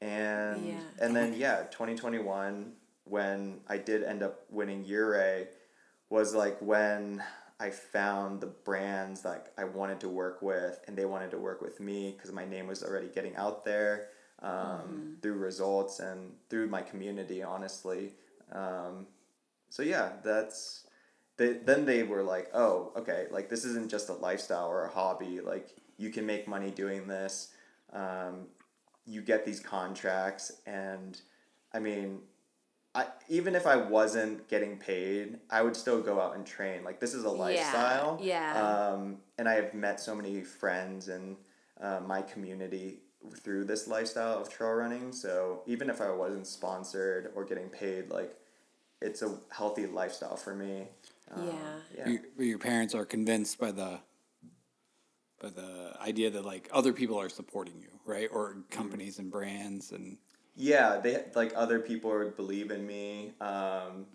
[0.00, 0.80] and Yeah.
[1.00, 2.72] and then yeah 2021
[3.04, 5.48] when i did end up winning Ouray
[6.10, 7.22] was like when
[7.58, 11.62] I found the brands that I wanted to work with, and they wanted to work
[11.62, 14.08] with me because my name was already getting out there
[14.42, 18.12] um, through results and through my community, honestly.
[18.52, 19.06] Um,
[19.70, 20.85] so yeah, that's.
[21.36, 24.90] They, then they were like, oh, okay, like this isn't just a lifestyle or a
[24.90, 25.40] hobby.
[25.40, 25.68] Like
[25.98, 27.52] you can make money doing this.
[27.92, 28.46] Um,
[29.04, 31.20] you get these contracts, and
[31.72, 32.20] I mean,
[32.94, 36.82] I, even if I wasn't getting paid, I would still go out and train.
[36.82, 38.18] Like this is a lifestyle.
[38.22, 38.90] yeah.
[38.94, 41.36] Um, and I have met so many friends and
[41.80, 43.00] uh, my community
[43.42, 45.12] through this lifestyle of trail running.
[45.12, 48.34] So even if I wasn't sponsored or getting paid, like
[49.02, 50.88] it's a healthy lifestyle for me.
[51.30, 51.52] Um, Yeah.
[51.96, 52.08] Yeah.
[52.36, 54.00] Your, your parents are convinced by the
[55.40, 58.28] by the idea that like other people are supporting you, right?
[58.32, 60.18] Or companies and brands and
[60.56, 64.06] yeah they like other people would believe in me um,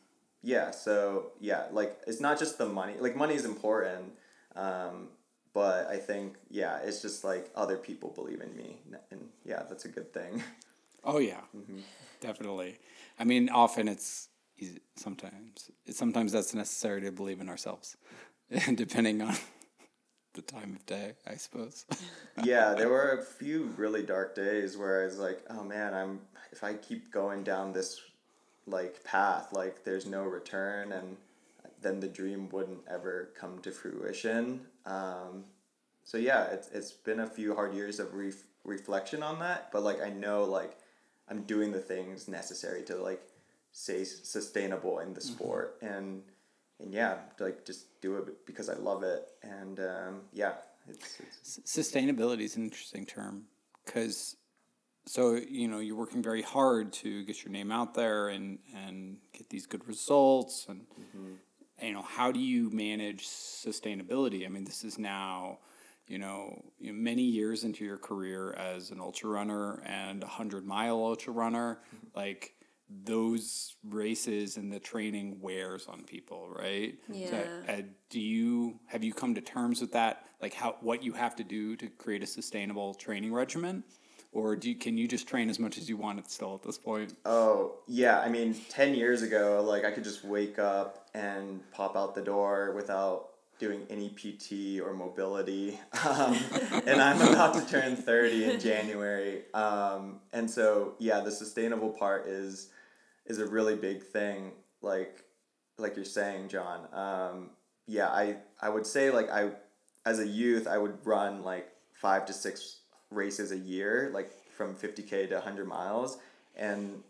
[0.41, 4.11] yeah so yeah like it's not just the money like money is important
[4.55, 5.09] um,
[5.53, 9.85] but i think yeah it's just like other people believe in me and yeah that's
[9.85, 10.41] a good thing
[11.03, 11.41] Oh yeah,
[12.19, 12.77] definitely.
[13.17, 14.30] I mean, often it's easy,
[14.95, 17.97] sometimes sometimes that's necessary to believe in ourselves,
[18.75, 19.35] depending on
[20.33, 21.85] the time of day, I suppose.
[22.43, 26.19] yeah there were a few really dark days where i was like oh man i'm
[26.51, 27.99] if i keep going down this
[28.67, 31.17] like path like there's no return and
[31.81, 35.43] then the dream wouldn't ever come to fruition um,
[36.03, 39.83] so yeah it's, it's been a few hard years of ref- reflection on that but
[39.83, 40.77] like i know like
[41.29, 43.21] i'm doing the things necessary to like
[43.71, 45.33] stay s- sustainable in the mm-hmm.
[45.33, 45.77] sport.
[45.81, 46.23] And
[46.79, 49.27] and yeah like just do it because i love it.
[49.43, 50.53] And um, yeah
[50.87, 51.19] it's,
[51.55, 53.45] it's Sustainability is an interesting term
[53.85, 54.35] because
[55.05, 59.17] so you know you're working very hard to get your name out there and and
[59.33, 61.33] get these good results and mm-hmm.
[61.85, 64.45] you know how do you manage sustainability?
[64.45, 65.59] I mean this is now
[66.07, 70.97] you know many years into your career as an ultra runner and a 100 mile
[70.97, 71.79] ultra runner.
[71.95, 72.19] Mm-hmm.
[72.19, 72.55] Like
[73.03, 77.13] those races and the training wears on people right So,
[77.67, 77.73] Yeah.
[77.73, 81.35] uh, do you have you come to terms with that like how what you have
[81.37, 83.83] to do to create a sustainable training regimen
[84.33, 86.63] or do you, can you just train as much as you want it still at
[86.63, 88.19] this point Oh, yeah.
[88.19, 92.21] I mean, 10 years ago, like, I could just wake up and pop out the
[92.21, 93.27] door without
[93.59, 95.77] doing any PT or mobility.
[96.05, 96.35] Um,
[96.87, 99.43] and I'm about to turn 30 in January.
[99.53, 102.69] Um, and so, yeah, the sustainable part is
[103.25, 104.51] is a really big thing.
[104.81, 105.23] Like,
[105.77, 106.87] like you're saying, Jon.
[106.93, 107.49] Um,
[107.87, 109.51] yeah, I, I would say, like, I,
[110.05, 114.75] as a youth, I would run, like, five to six races a year, like, from
[114.75, 116.17] 50K to 100 miles.
[116.55, 117.03] And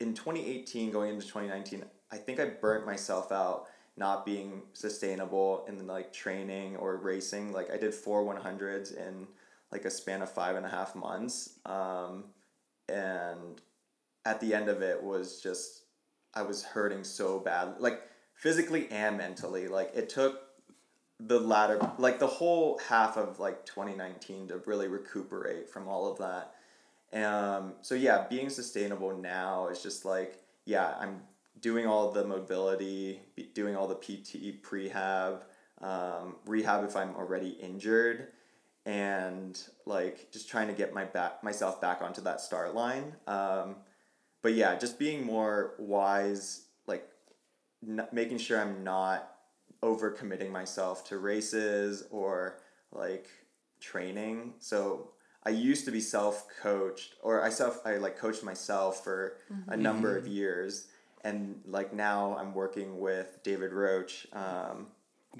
[0.00, 5.86] in 2018 going into 2019, I think I burnt myself out not being sustainable in
[5.86, 7.52] like training or racing.
[7.52, 9.26] Like I did four 100s in
[9.72, 11.58] like a span of five and a half months.
[11.66, 12.24] Um,
[12.88, 13.60] and
[14.28, 15.84] at the end of it was just,
[16.34, 18.02] I was hurting so bad, like
[18.34, 19.68] physically and mentally.
[19.68, 20.42] Like it took
[21.18, 26.18] the latter, like the whole half of like 2019 to really recuperate from all of
[26.18, 26.52] that.
[27.18, 31.22] Um, so yeah, being sustainable now is just like, yeah, I'm
[31.62, 33.22] doing all the mobility,
[33.54, 35.40] doing all the PT prehab,
[35.80, 38.28] um, rehab if I'm already injured,
[38.84, 43.14] and like just trying to get my back myself back onto that start line.
[43.26, 43.76] Um,
[44.42, 47.08] but yeah, just being more wise, like
[47.86, 49.34] n- making sure I'm not
[49.82, 52.58] overcommitting myself to races or
[52.92, 53.26] like
[53.80, 54.54] training.
[54.58, 55.10] So
[55.44, 59.36] I used to be self coached, or I self I like coached myself for
[59.68, 60.88] a number of years,
[61.24, 64.26] and like now I'm working with David Roche.
[64.32, 64.88] Um,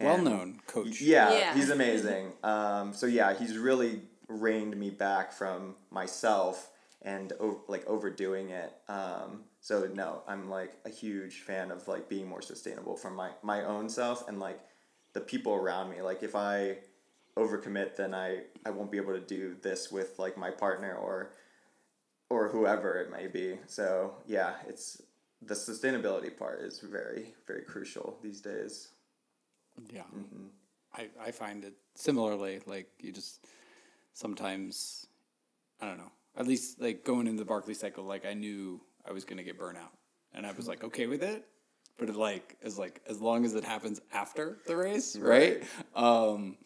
[0.00, 1.00] well known coach.
[1.00, 1.54] yeah, Yeah.
[1.54, 2.32] he's amazing.
[2.44, 6.70] Um, so yeah, he's really reined me back from myself
[7.02, 7.32] and
[7.68, 8.72] like overdoing it.
[8.88, 13.30] Um, so no, I'm like a huge fan of like being more sustainable from my
[13.42, 14.60] my own self and like
[15.12, 16.02] the people around me.
[16.02, 16.78] Like if I
[17.36, 21.32] overcommit, then I I won't be able to do this with like my partner or
[22.30, 23.58] or whoever it may be.
[23.66, 25.02] So yeah, it's
[25.42, 28.88] the sustainability part is very very crucial these days.
[29.92, 30.02] Yeah.
[30.02, 30.46] Mm-hmm.
[30.94, 33.46] I, I find it similarly, like you just
[34.14, 35.06] sometimes,
[35.80, 39.12] I don't know, at least like going into the Barkley cycle, like I knew I
[39.12, 39.90] was going to get burnout
[40.32, 41.44] and I was like, okay with it.
[41.98, 45.64] But it like, as like, as long as it happens after the race, right?
[45.96, 46.56] Um,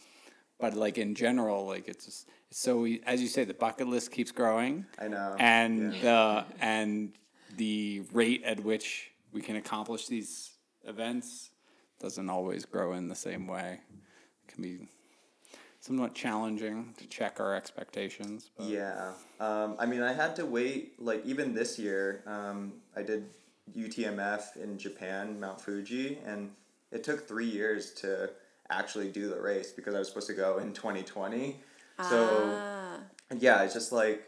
[0.61, 4.13] but like in general, like it's just, it's so, as you say, the bucket list
[4.13, 5.35] keeps growing I know.
[5.39, 7.15] and the and
[7.57, 10.53] the rate at which we can accomplish these
[10.85, 11.51] events
[11.99, 13.81] doesn't always grow in the same way.
[14.47, 14.89] It can be
[15.83, 18.51] somewhat challenging to check our expectations.
[18.57, 19.13] But Yeah.
[19.41, 23.29] Um, I mean, I had to wait, like, even this year, um, I did
[23.77, 26.53] UTMF in Japan, Mount Fuji, and
[26.93, 28.31] it took three years to
[28.71, 31.61] actually do the race because I was supposed to go in 2020.
[32.09, 32.99] So, Ah.
[33.37, 34.23] yeah, it's just like,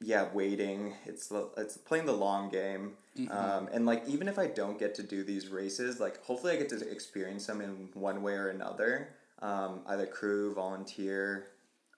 [0.00, 0.94] yeah, waiting.
[1.06, 2.96] It's it's playing the long game,
[3.30, 6.56] um, and like even if I don't get to do these races, like hopefully I
[6.56, 9.08] get to experience them in one way or another,
[9.40, 11.48] um, either crew, volunteer,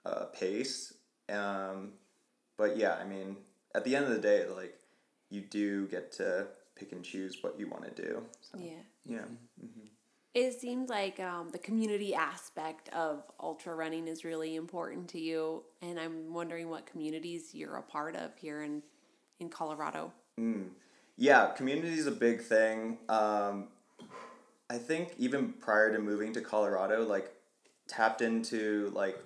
[0.05, 0.95] uh, pace.
[1.29, 1.93] Um,
[2.57, 3.37] but yeah, I mean,
[3.75, 4.75] at the end of the day, like
[5.31, 8.23] you do get to pick and choose what you want to do.
[8.41, 8.83] So, Yeah.
[9.07, 9.25] yeah.
[10.33, 15.65] It seems like um, the community aspect of ultra running is really important to you,
[15.83, 18.83] and I'm wondering what communities you're a part of here in
[19.41, 20.13] in Colorado.
[21.17, 22.99] Yeah, community is a big thing.
[23.09, 23.69] Um,
[24.71, 27.33] I think even prior to moving to Colorado, like
[27.89, 29.19] tapped into like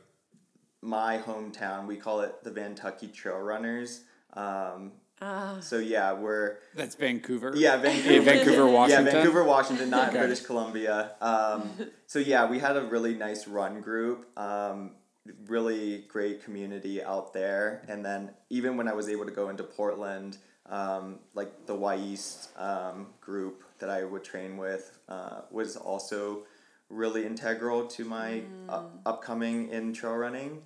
[0.80, 1.86] my hometown.
[1.86, 4.04] We call it the Vantucky Trail Runners.
[4.32, 4.92] Um,
[5.60, 7.52] so yeah, we're that's Vancouver.
[7.54, 9.06] yeah Vancouver, Vancouver, Washington?
[9.06, 10.18] Yeah, Vancouver, Washington, not Okay.
[10.18, 11.12] British Columbia.
[11.20, 11.70] Um,
[12.06, 14.26] so yeah, we had a really nice run group.
[14.38, 14.92] Um,
[15.46, 19.62] really great community out there, and then even when I was able to go into
[19.62, 26.44] Portland, um, like the Wy'east um, group that I would train with uh, was also
[26.88, 30.62] really integral to my uh, upcoming in trail running.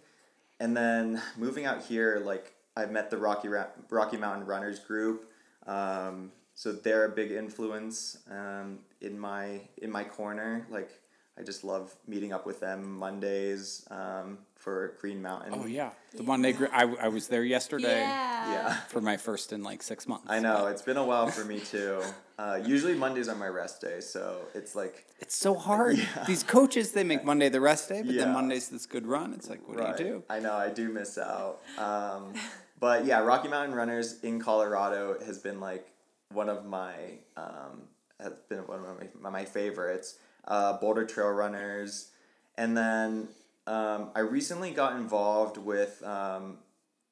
[0.61, 5.33] And then moving out here, like I met the Rocky Ra- Rocky Mountain Runners group.
[5.67, 10.65] Um, so they're a big influence um, in my in my corner.
[10.71, 10.91] Like
[11.39, 15.53] I just love meeting up with them Mondays um, for Green Mountain.
[15.55, 16.53] Oh yeah, the Monday.
[16.53, 18.53] Gr- I I was there yesterday Yeah.
[18.53, 18.75] Yeah.
[18.89, 20.27] for my first in like six months.
[20.29, 22.03] I know it's been a while for me too.
[22.39, 25.99] Uh, usually Mondays are my rest day, so it's like It's so hard.
[25.99, 26.25] Yeah.
[26.27, 28.25] These coaches they make Monday the rest day, but Yeah.
[28.25, 29.33] then Monday's this good run.
[29.33, 29.97] It's like, what Right.
[29.97, 30.23] do you do?
[30.29, 31.61] I know I do miss out.
[31.79, 32.33] Um,
[32.81, 35.87] but yeah, Rocky Mountain Runners in Colorado has been like
[36.33, 36.95] one of my
[37.37, 37.83] um,
[38.21, 40.19] has been one of my, my favorites.
[40.49, 42.09] Uh, Boulder Trail Runners,
[42.57, 43.29] and then
[43.67, 46.57] um, I recently got involved with um,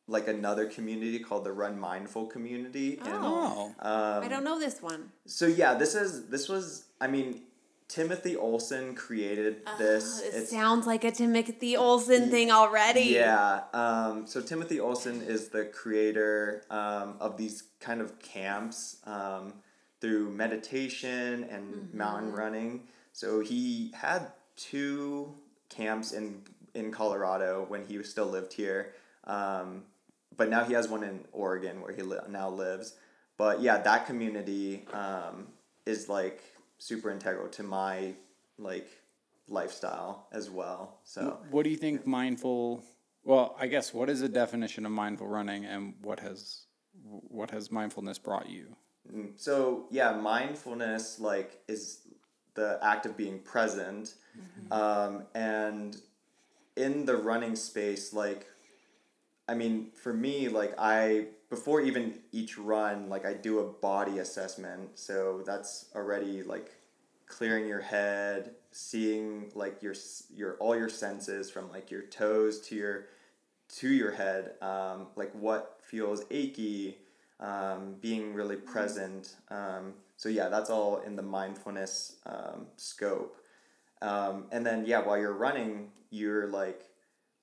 [0.09, 2.99] like another community called the Run Mindful community.
[3.05, 5.11] And, Oh, um, I don't know this one.
[5.27, 7.43] so yeah, this is this was I mean
[7.89, 10.21] Timothy Olson created this.
[10.25, 13.03] Oh, it It's- sounds like a Timothy Olson thing already.
[13.11, 13.65] yeah.
[13.75, 19.53] Um, so Timothy Olson is the creator um, of these kind of camps um,
[20.01, 22.89] through meditation and mountain running.
[23.17, 25.33] So he had two
[25.71, 26.43] camps in
[26.75, 28.93] in Colorado when he still lived here,
[29.25, 29.85] um,
[30.37, 32.95] but now he has one in Oregon where he li- now lives.
[33.39, 35.47] but yeah, that community um,
[35.87, 36.43] is like
[36.77, 38.13] super integral to my
[38.59, 38.89] like
[39.49, 40.99] lifestyle as well.
[41.05, 42.83] So What do you think mindful?
[43.25, 46.67] Well, I guess what is the definition of mindful running, and what has
[47.39, 48.77] what has mindfulness brought you?
[49.37, 52.01] so yeah, mindfulness like is
[52.57, 54.15] the act of being present,
[54.71, 55.97] um, and
[56.77, 58.47] in the running space, like
[59.49, 64.19] I mean, for me, like I before even each run, like I do a body
[64.19, 64.99] assessment.
[64.99, 66.73] So that's already like
[67.27, 69.95] clearing your head, seeing like your
[70.35, 73.07] your all your senses from like your toes to your
[73.77, 76.99] to your head, um, like what feels achy,
[77.41, 79.37] um, being really present.
[79.51, 83.37] Um, so yeah, that's all in the mindfulness um, scope.
[84.03, 86.83] Um, and then yeah, while you're running, you're like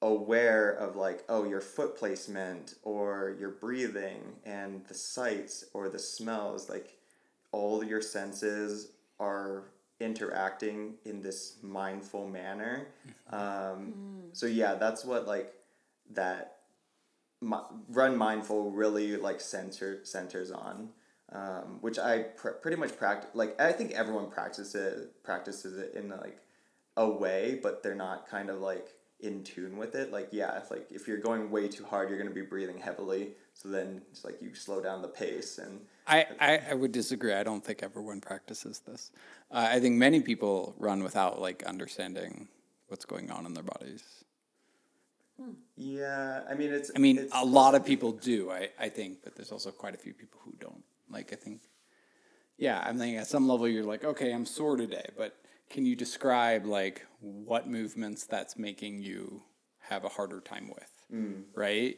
[0.01, 5.97] aware of like oh your foot placement or your breathing and the sights or the
[5.97, 6.97] smells like
[7.53, 9.63] all your senses are
[10.01, 12.87] interacting in this mindful manner.
[13.29, 13.93] Um,
[14.33, 15.53] so yeah that's what like
[16.11, 16.57] that
[17.39, 17.57] mi-
[17.87, 20.89] run mindful really like center centers on
[21.33, 25.93] um, which i pr- pretty much practice like i think everyone practices it practices it
[25.95, 26.39] in like
[26.97, 30.69] a way but they're not kind of like in tune with it like yeah if
[30.69, 34.01] like if you're going way too hard you're going to be breathing heavily so then
[34.11, 37.33] it's like you slow down the pace and I, I, I would disagree.
[37.33, 39.11] I don't think everyone practices this.
[39.49, 42.49] Uh, I think many people run without like understanding
[42.89, 44.03] what's going on in their bodies.
[45.77, 48.51] yeah i mean it's I mean, it's a lot of people do.
[48.51, 50.83] I, I think, but there's also quite a few people who don't.
[51.09, 51.61] Like, I think,
[52.57, 55.35] yeah, I'm thinking at some level you're like, okay, I'm sore today, but
[55.69, 59.41] can you describe like what movements that's making you
[59.79, 60.91] have a harder time with,
[61.55, 61.97] right?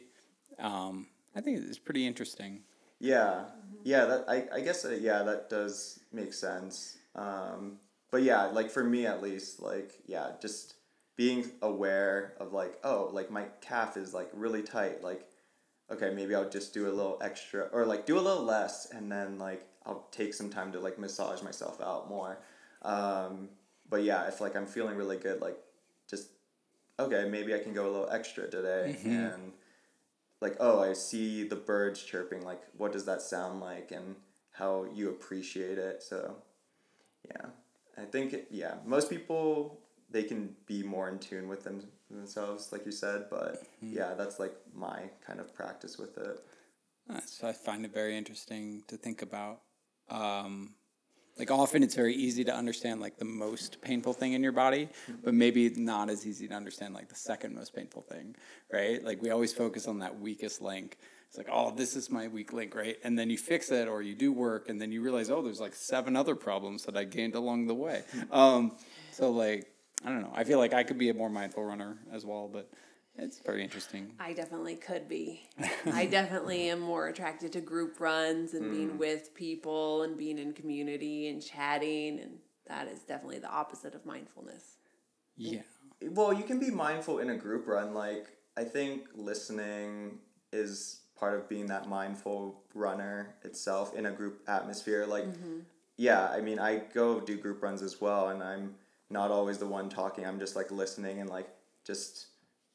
[0.58, 2.62] Um, I think it's pretty interesting.
[2.98, 3.44] Yeah,
[3.84, 4.06] yeah.
[4.06, 6.96] That I, I guess uh, yeah, that does make sense.
[7.14, 7.78] Um,
[8.10, 10.74] but yeah, like for me at least, like yeah, just
[11.16, 15.02] being aware of like oh, like my calf is like really tight.
[15.02, 15.26] Like
[15.90, 19.10] okay, maybe I'll just do a little extra or like do a little less, and
[19.10, 22.38] then like I'll take some time to like massage myself out more.
[22.82, 23.50] Um,
[23.88, 25.58] but yeah, if like I'm feeling really good, like
[26.08, 26.28] just
[26.98, 29.52] okay, maybe I can go a little extra today and
[30.40, 34.16] like oh i see the birds chirping like what does that sound like and
[34.52, 36.02] how you appreciate it?
[36.02, 36.36] So
[37.28, 37.46] yeah.
[37.98, 39.80] I think yeah most people
[40.10, 44.38] they can be more in tune with them themselves like you said but yeah that's
[44.38, 46.40] like my kind of practice with it
[47.08, 49.60] Uh, So I find it very interesting to think about.
[50.10, 50.74] Um,
[51.38, 54.88] like often it's very easy to understand like the most painful thing in your body,
[55.22, 58.34] but maybe not as easy to understand like the second most painful thing,
[58.72, 59.04] right?
[59.04, 60.96] Like we always focus on that weakest link.
[61.28, 62.96] It's like, oh, this is my weak link, right?
[63.04, 65.60] And then you fix it or you do work and then you realize, oh, there's
[65.60, 68.02] like seven other problems that I gained along the way.
[68.30, 68.76] Um,
[69.12, 69.66] so like,
[70.04, 70.32] I don't know.
[70.34, 72.70] I feel like I could be a more mindful runner as well, but
[73.16, 74.12] it's very interesting.
[74.20, 75.48] I definitely could be.
[75.92, 78.98] I definitely am more attracted to group runs and being mm.
[78.98, 84.04] with people and being in community and chatting and that is definitely the opposite of
[84.04, 84.76] mindfulness.
[85.36, 85.60] Yeah.
[86.00, 90.18] well you can be mindful in a group run like i think listening
[90.50, 95.58] is part of being that mindful runner itself in a group atmosphere like mm-hmm.
[95.98, 98.74] yeah i mean i go do group runs as well and i'm
[99.10, 100.26] not always the one talking.
[100.26, 101.48] I'm just like listening and like
[101.84, 102.26] just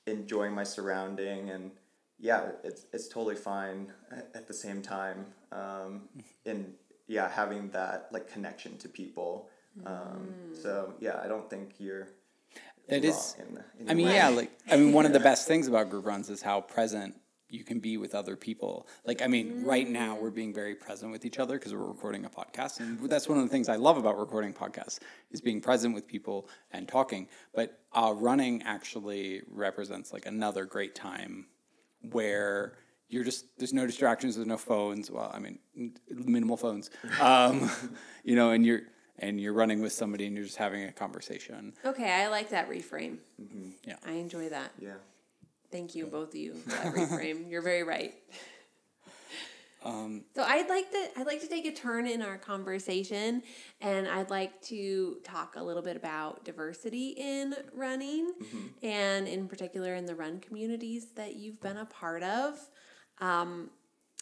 [0.07, 1.71] enjoying my surrounding and
[2.19, 6.09] yeah it's, it's totally fine at, the same time um,
[6.45, 6.73] in
[7.07, 9.49] yeah having that like connection to people.
[9.86, 12.07] Um, so yeah i don't think you're
[12.89, 13.38] It is.
[13.39, 15.89] in, in I mean, your yeah, like I mean, one of the best things about
[15.89, 17.15] group runs is how present
[17.52, 18.88] you can be with other people.
[19.06, 22.26] Like, I mean, right now we're being very present with each other because we're recording
[22.26, 24.99] a podcast, and that's one of the things I love about recording podcasts
[25.32, 27.28] is being present with people and talking.
[27.54, 31.47] But uh, running actually represents like another great time
[32.12, 32.74] where
[33.10, 35.12] you're just there's no distractions, there's no phones.
[35.12, 35.60] Well, I mean,
[36.10, 36.89] minimal phones.
[37.20, 37.70] Um,
[38.24, 38.82] you know, and you're
[39.20, 41.74] and you're running with somebody and you're just having a conversation.
[41.86, 43.18] Okay, I like that reframe.
[43.84, 43.97] Yeah.
[44.06, 44.72] I enjoy that.
[44.80, 44.93] yeah
[45.72, 47.49] Thank you, both of you, for that reframe.
[47.49, 48.13] You're very right.
[50.36, 53.41] so I'd like to I'd like to take a turn in our conversation,
[53.80, 58.32] and I'd like to talk a little bit about diversity in running,
[58.84, 62.59] and in particular in the run communities that you've been a part of.
[63.19, 63.72] Um,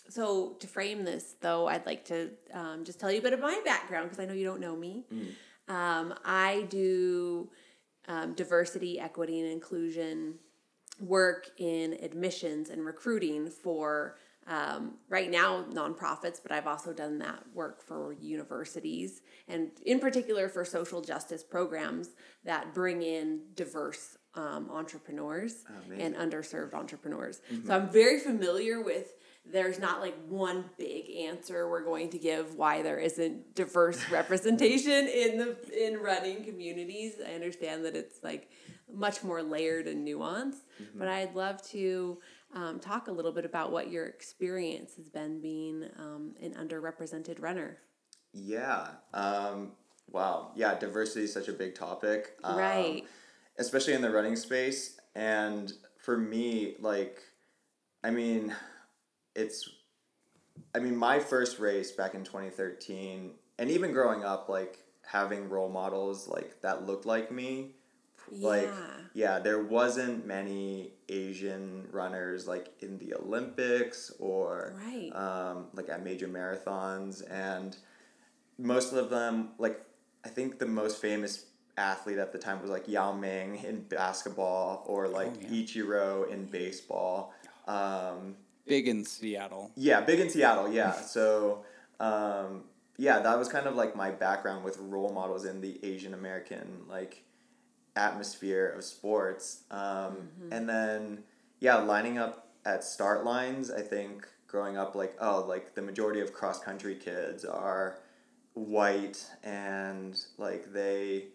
[0.07, 3.41] so to frame this, though, I'd like to um, just tell you a bit of
[3.41, 5.05] my background because I know you don't know me.
[5.67, 7.49] Um, I do
[8.07, 10.35] um, diversity, equity, and inclusion
[10.99, 17.43] work in admissions and recruiting for um, right now nonprofits, but I've also done that
[17.53, 22.09] work for universities and in particular for social justice programs
[22.45, 25.65] that bring in diverse um, entrepreneurs
[25.99, 27.41] and underserved entrepreneurs.
[27.65, 29.13] So I'm very familiar with
[29.51, 35.07] there's not like one big answer we're going to give why there isn't diverse representation
[35.07, 37.15] in the in running communities.
[37.25, 38.49] I understand that it's like
[38.91, 40.61] much more layered and nuanced,
[40.95, 42.19] but I'd love to
[42.53, 47.41] um, talk a little bit about what your experience has been being um, an underrepresented
[47.41, 47.77] runner.
[48.33, 48.87] Yeah.
[49.13, 49.73] Um,
[50.09, 50.51] wow.
[50.55, 52.35] Yeah, diversity is such a big topic.
[52.43, 53.05] Um, Right.
[53.57, 54.99] Especially in the running space.
[55.15, 57.21] And for me, like,
[58.03, 58.55] I mean,
[59.39, 59.69] it's,
[60.75, 65.69] I mean, my first race back in 2013, and even growing up, like, having role
[65.69, 67.75] models, like, that looked like me,
[68.31, 68.93] like, Yeah.
[69.13, 75.11] yeah, there wasn't many Asian runners, like, in the Olympics or, Right.
[75.15, 77.23] um, like, at major marathons.
[77.29, 77.75] And,
[78.61, 79.79] most of them like
[80.25, 81.45] I think the most famous
[81.77, 85.47] athlete at the time was like Yao Ming in basketball or like yeah.
[85.49, 87.33] Ichiro in baseball.
[87.67, 88.35] Um,
[88.69, 89.71] Big in Seattle.
[89.75, 90.71] yeah, big in Seattle.
[90.71, 91.63] Yeah, so
[91.99, 92.63] um,
[92.97, 96.83] yeah, that was kind of like my background with role models in the Asian American
[96.89, 97.23] like
[97.95, 99.63] atmosphere of sports.
[99.71, 101.23] Um, And then
[101.59, 103.71] yeah, lining up at start lines.
[103.71, 107.99] I think growing up like oh like the majority of cross country kids are
[108.55, 111.25] white and like they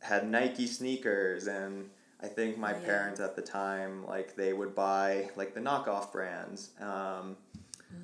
[0.00, 1.88] had Nike sneakers and
[2.22, 2.78] I think my Yeah.
[2.78, 6.70] parents at the time like they would buy like the knockoff brands.
[6.80, 7.36] Um,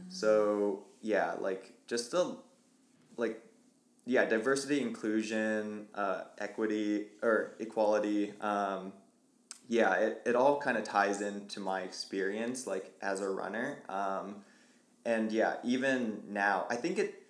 [0.08, 2.36] so yeah, like just the
[3.16, 3.42] like
[4.04, 8.32] yeah, diversity, inclusion, uh, equity or equality.
[8.40, 8.94] Um,
[9.68, 13.82] yeah, it, it all kind of ties into my experience like as a runner.
[13.88, 14.36] Um,
[15.04, 17.22] and yeah, even now, I think it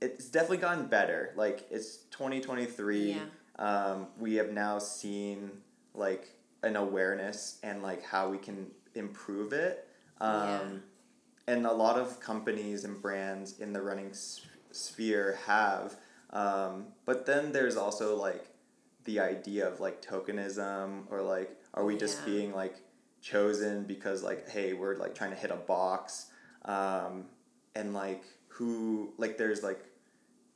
[0.00, 1.32] it's definitely gotten better.
[1.36, 3.16] Like it's twenty twenty three.
[3.58, 5.50] Um, we have now seen
[5.98, 6.28] like
[6.62, 9.88] an awareness and like how we can improve it.
[10.20, 10.68] Um, Yeah.
[11.46, 14.12] And a lot of companies and brands in the running
[14.70, 15.96] sphere have.
[16.30, 18.48] Um, but then there's also like
[19.04, 22.24] the idea of like tokenism or like are we just Yeah.
[22.26, 22.76] being like
[23.22, 26.26] chosen because like hey we're like trying to hit a box
[26.66, 27.24] um,
[27.74, 29.82] and like who like there's like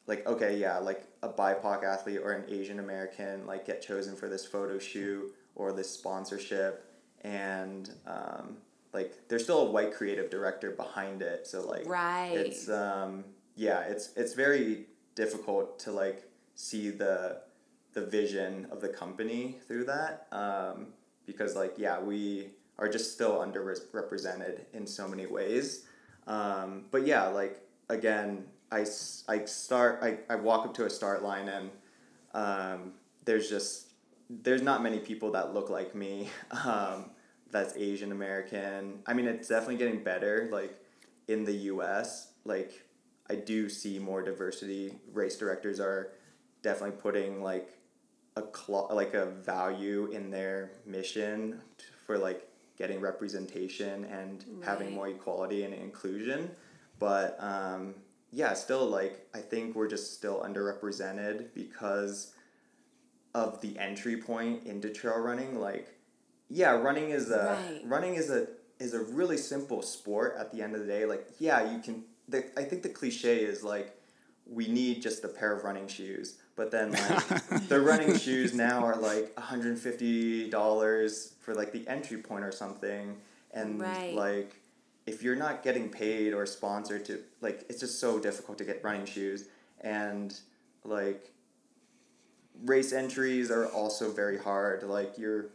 [0.07, 4.29] like okay yeah like a bipoc athlete or an asian american like get chosen for
[4.29, 6.89] this photo shoot or this sponsorship.
[7.23, 8.57] And um,
[8.93, 11.47] like there's still a white creative director behind it.
[11.47, 12.33] So like Right.
[12.35, 17.43] it's um yeah it's it's very difficult to like see the
[17.93, 20.89] the vision of the company through that um,
[21.27, 22.49] because like yeah we
[22.79, 25.85] are just still underrepresented in so many ways.
[26.27, 28.87] Um, but yeah like again I,
[29.29, 31.71] I start I, I walk up to a start line and
[32.35, 32.93] um,
[33.25, 33.93] there's just
[34.31, 36.31] there's not many people that look like me
[36.65, 37.11] um,
[37.51, 39.01] that's asian american.
[39.07, 40.75] I mean it's definitely getting better like
[41.29, 42.85] in the us like
[43.31, 44.95] i do see more diversity.
[45.13, 46.13] Race directors are
[46.63, 47.79] definitely putting like
[48.37, 52.49] a cl- like a value in their mission t- for like
[52.79, 56.51] getting representation and having more equality and inclusion.
[56.99, 57.95] But um,
[58.33, 62.33] yeah still like i think we're just still underrepresented because
[63.35, 65.89] of the entry point into trail running like
[66.49, 67.81] yeah running is a Right.
[67.85, 68.47] running is a
[68.79, 72.05] is a really simple sport at the end of the day like yeah you can
[72.29, 73.95] the, i think the cliche is like
[74.47, 78.85] we need just a pair of running shoes but then like the running shoes now
[78.85, 83.17] are like $150 for like the entry point or something
[83.53, 84.13] and Right.
[84.15, 84.57] like
[85.07, 88.83] if you're not getting paid or sponsored to like it's just so difficult to get
[88.85, 89.47] running shoes.
[89.81, 90.39] And
[90.85, 91.31] like
[92.65, 94.83] race entries are also very hard.
[94.85, 95.47] Like you're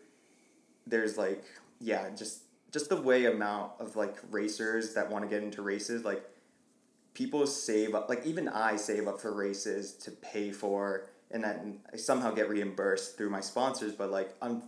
[0.90, 1.44] there's like
[1.80, 6.04] yeah just just the way amount of like racers that want to get into races
[6.04, 6.24] like
[7.14, 11.80] people save up like even i save up for races to pay for and then
[11.94, 14.62] i somehow get reimbursed through my sponsors but like i'm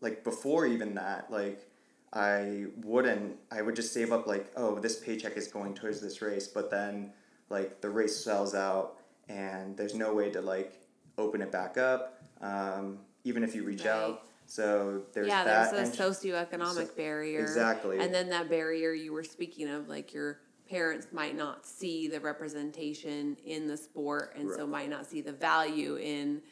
[0.00, 1.68] like before even that like
[2.14, 6.22] i wouldn't i would just save up like oh this paycheck is going towards this
[6.22, 7.12] race but then
[7.50, 8.98] like the race sells out
[9.28, 10.80] and there's no way to like
[11.18, 13.90] open it back up um, even if you reach Right.
[13.94, 17.40] out so there's yeah, that there's a socioeconomic So- barrier.
[17.40, 17.98] exactly.
[17.98, 22.20] And then that barrier you were speaking of, like your parents might not see the
[22.20, 26.42] representation in the sport and so might not see the value in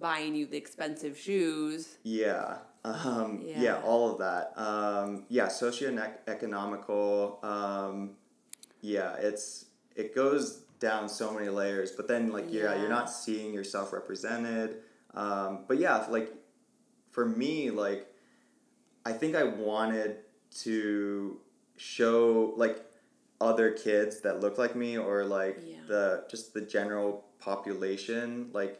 [0.00, 1.98] buying you the expensive shoes.
[2.04, 2.56] Yeah.
[2.84, 3.60] Um, yeah.
[3.62, 3.80] Yeah.
[3.84, 4.52] all of that.
[4.60, 7.42] Um, yeah, socioeconomical.
[7.44, 8.10] Um,
[8.80, 11.92] yeah, it's it goes down so many layers.
[11.92, 12.80] But then like yeah, Yeah.
[12.80, 14.78] you're not seeing yourself represented.
[15.14, 16.32] Um, but yeah, like
[17.10, 18.06] for me, like
[19.04, 20.18] I think I wanted
[20.62, 21.38] to
[21.76, 22.84] show like
[23.40, 25.76] other kids that look like me or like Yeah.
[25.86, 28.78] the just the general population like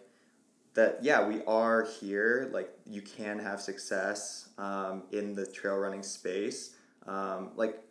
[0.75, 2.51] that yeah we are here.
[2.53, 6.77] Like you can have success um, in the trail running space.
[7.07, 7.83] Um, like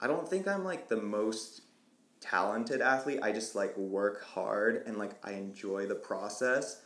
[0.00, 1.62] i don't think i'm like the most
[2.20, 3.20] talented athlete.
[3.22, 6.82] I just like work hard and like i enjoy the process.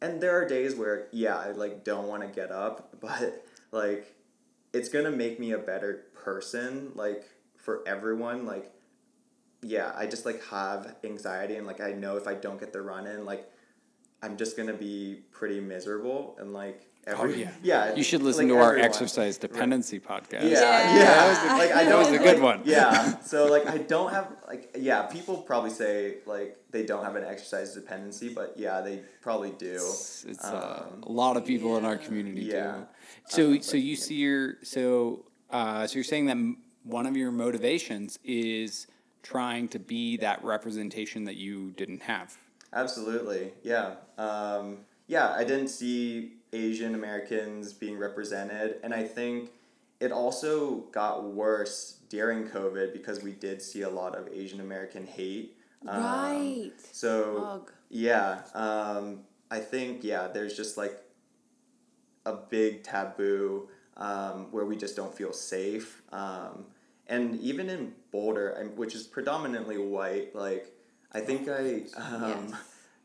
[0.00, 4.14] And there are days where yeah i like don't want to get up but like
[4.72, 7.24] it's gonna make me a better person like
[7.56, 8.44] for everyone.
[8.44, 8.72] Like
[9.62, 12.80] yeah i just like have anxiety and like i know if i don't get the
[12.80, 13.50] run in like
[14.22, 17.50] i'm just gonna be pretty miserable and like every, Oh, yeah.
[17.62, 18.84] yeah You should listen like, to our everyone.
[18.90, 20.42] exercise dependency podcast.
[20.42, 20.96] yeah, Yeah.
[20.96, 21.04] yeah.
[21.04, 21.98] That was like I that don't.
[22.00, 22.60] was a good like- one.
[22.64, 23.14] Yeah.
[23.22, 25.02] So like I don't have like yeah.
[25.06, 29.72] People probably say like they don't have an exercise dependency, but yeah, they probably do.
[29.76, 32.06] It's, it's uh, Um, a lot of people in our yeah.
[32.06, 32.72] community Yeah.
[32.72, 32.86] do.
[33.36, 36.36] So, Uh, so but you see your so uh, so you're saying that
[36.84, 38.86] one of your motivations is
[39.22, 42.36] trying to be that representation that you didn't have.
[42.72, 43.52] Absolutely.
[43.62, 43.94] Yeah.
[44.16, 45.32] Um, yeah.
[45.32, 49.50] I didn't see Asian Americans being represented, and I think
[50.00, 55.06] it also got worse during COVID because we did see a lot of Asian American
[55.06, 55.56] hate.
[55.86, 56.72] Um, right.
[56.92, 57.72] So Ugh.
[57.90, 60.28] Yeah, um, I think yeah.
[60.28, 60.98] There's just like
[62.26, 66.66] a big taboo um, where we just don't feel safe, um,
[67.06, 70.72] and even in Boulder, which is predominantly white, like
[71.12, 72.52] I think I um, Yes.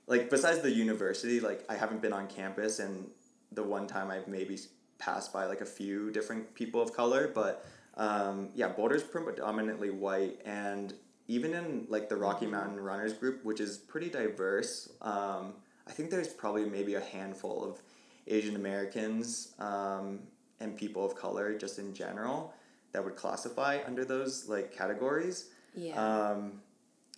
[0.07, 3.09] like besides the university, like I haven't been on campus, and
[3.51, 4.59] the one time I've maybe
[4.97, 10.39] passed by like a few different people of color, but um, yeah, Boulder's predominantly white,
[10.45, 10.93] and
[11.27, 15.53] even in like the Rocky Mountain Runners group, which is pretty diverse, um,
[15.87, 17.81] I think there's probably maybe a handful of
[18.27, 20.19] Asian Americans um,
[20.59, 22.53] and people of color just in general
[22.91, 25.49] that would classify under those like categories.
[25.75, 25.95] Yeah.
[25.95, 26.61] Um,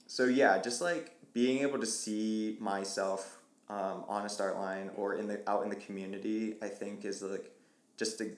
[0.08, 3.40] so yeah, just like being able to see myself
[3.70, 7.22] um, on a start line or in the out in the community, I think is
[7.22, 7.52] like
[7.98, 8.32] just to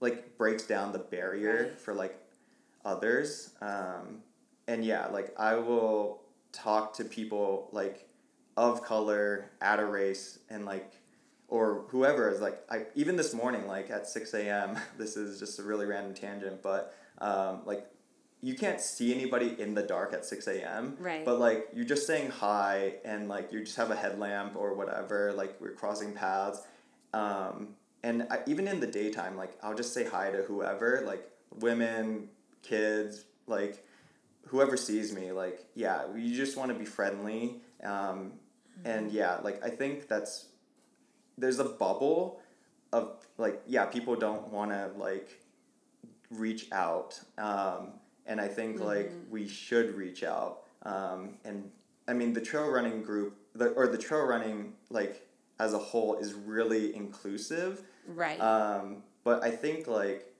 [0.00, 1.78] like breaks down the barrier Right.
[1.78, 2.18] for like
[2.84, 3.50] others.
[3.60, 4.22] Um,
[4.66, 8.08] and yeah, like I will talk to people like
[8.56, 10.92] of color at a race and like
[11.48, 14.76] or whoever is like I even this morning like at six a.m.
[14.98, 17.86] This is just a really random tangent, but um, like
[18.44, 20.98] you can't see anybody in the dark at 6 a.m.
[21.00, 21.24] Right.
[21.24, 25.32] But like you're just saying hi and like you just have a headlamp or whatever,
[25.32, 26.60] like we're crossing paths.
[27.14, 27.68] Um,
[28.02, 31.26] and I, even in the daytime, like I'll just say hi to whoever, like
[31.58, 32.28] women,
[32.62, 33.82] kids, like
[34.48, 37.62] whoever sees me, like, yeah, you just want to be friendly.
[37.82, 38.34] Um,
[38.84, 40.48] and yeah, like I think that's,
[41.38, 42.42] there's a bubble
[42.92, 45.40] of like, yeah, people don't want to like
[46.30, 47.18] reach out.
[47.38, 47.94] Um,
[48.26, 50.60] and I think like we should reach out.
[50.82, 51.70] Um, and
[52.08, 55.26] I mean, the trail running group, the, or the trail running like
[55.58, 57.82] as a whole is really inclusive.
[58.06, 58.40] right.
[58.40, 60.32] Um, but I think like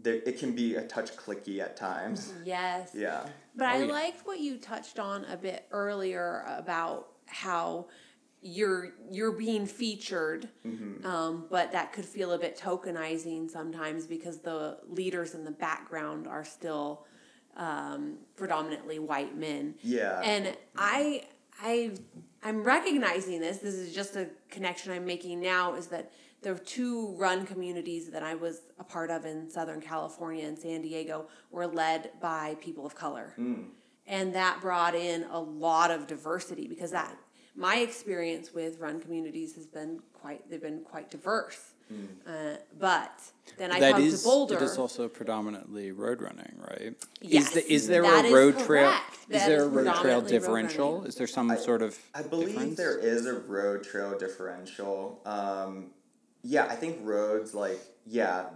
[0.00, 2.32] there, it can be a touch clicky at times.
[2.44, 2.90] yes.
[2.94, 3.26] Yeah.
[3.56, 3.92] But Oh, I yeah.
[3.92, 7.86] liked what you touched on a bit earlier about how
[8.40, 11.04] you're you're being featured, Mm-hmm.
[11.04, 16.28] um, but that could feel a bit tokenizing sometimes because the leaders in the background
[16.28, 17.04] are still
[17.58, 19.74] um, predominantly white men.
[19.82, 20.20] Yeah.
[20.24, 21.24] And I
[21.60, 21.92] I
[22.42, 23.58] I'm recognizing this.
[23.58, 25.74] This is just a connection I'm making now.
[25.74, 30.46] Is that the two run communities that I was a part of in Southern California
[30.46, 33.34] and San Diego were led by people of color,
[34.06, 37.18] and that brought in a lot of diversity because that
[37.56, 41.74] my experience with run communities has been quite they've been quite diverse.
[42.26, 43.12] Uh, but
[43.56, 44.54] then I That come is to Boulder.
[44.56, 46.94] it is also predominantly road running, right?
[47.20, 48.90] Yes, is, the, is there that a is road trail?
[48.90, 49.14] correct.
[49.30, 51.04] Is That there is a road trail predominantly road differential?
[51.04, 52.76] Is there some sort of I believe difference?
[52.76, 55.20] there is a road trail differential.
[55.24, 55.86] Um,
[56.42, 58.46] yeah, I think roads like yeah,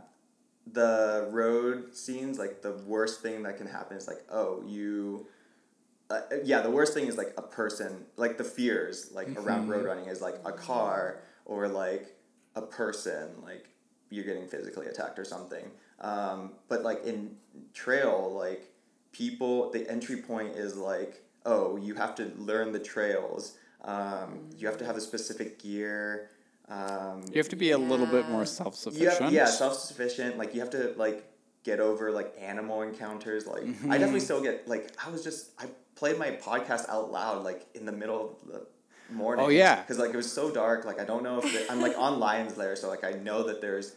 [0.71, 5.27] the road scenes like the worst thing that can happen is like oh you.
[6.11, 9.87] Uh, yeah, the worst thing is like a person, like the fears like around road
[9.87, 12.15] running is like a car or like
[12.55, 13.69] a person, like
[14.11, 15.71] you're getting physically attacked or something.
[16.01, 17.37] Um, but like in
[17.73, 18.71] trail, like
[19.13, 23.57] people, the entry point is like, oh, you have to learn the trails.
[23.85, 26.31] Um, you have to have a specific gear.
[26.69, 29.33] Um, you have to be a little bit more self you have, sufficient.
[29.33, 30.39] yeah, self sufficient.
[30.39, 31.25] Like you have to like
[31.65, 33.47] get over like animal encounters.
[33.47, 33.91] Like Mm-hmm.
[33.93, 37.67] I definitely still get like I was just I played my podcast out loud like
[37.75, 38.67] in the middle of the
[39.15, 39.45] morning.
[39.45, 39.77] Oh, yeah.
[39.81, 40.85] because like it was so dark.
[40.85, 43.45] Like I don't know if the, I'm like on Lions Lair, so like I know
[43.45, 43.95] that there's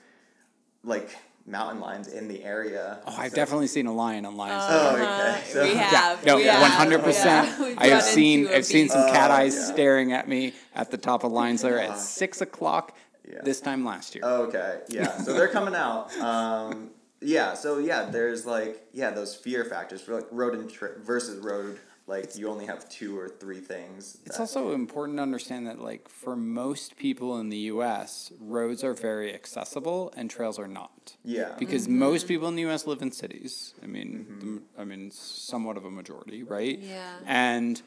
[0.83, 1.15] like
[1.47, 2.99] mountain lions in the area.
[3.05, 4.63] Oh, I've So- definitely seen a lion on Lions.
[4.67, 5.03] Oh, Lair.
[5.37, 5.41] okay.
[5.47, 6.25] So- we have.
[6.25, 7.77] No, one hundred percent.
[7.77, 9.65] I have seen into a I've seen some cat Oh, eyes yeah.
[9.73, 12.95] staring at me at the top of Lions Lair at six o'clock
[13.27, 13.41] Yeah.
[13.43, 14.23] this time last year.
[14.23, 15.17] Okay, yeah.
[15.21, 16.15] So they're coming out.
[16.19, 16.89] Um,
[17.21, 17.53] yeah.
[17.53, 21.79] So yeah, there's like yeah those fear factors for like road and tri- versus road.
[22.07, 24.19] Like you only have two or three things.
[24.25, 28.93] It's also important to understand that, like, for most people in the U.S., roads are
[28.93, 31.15] very accessible and trails are not.
[31.23, 31.53] yeah.
[31.57, 31.97] Because Mm-hmm.
[31.99, 32.85] most people in the U.S.
[32.85, 33.73] live in cities.
[33.81, 36.77] I mean, the, m- I mean, somewhat of a majority, right?
[36.77, 37.15] Yeah.
[37.25, 37.81] And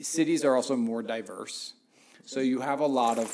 [0.00, 1.74] cities are also more diverse,
[2.24, 3.28] so you have a lot of.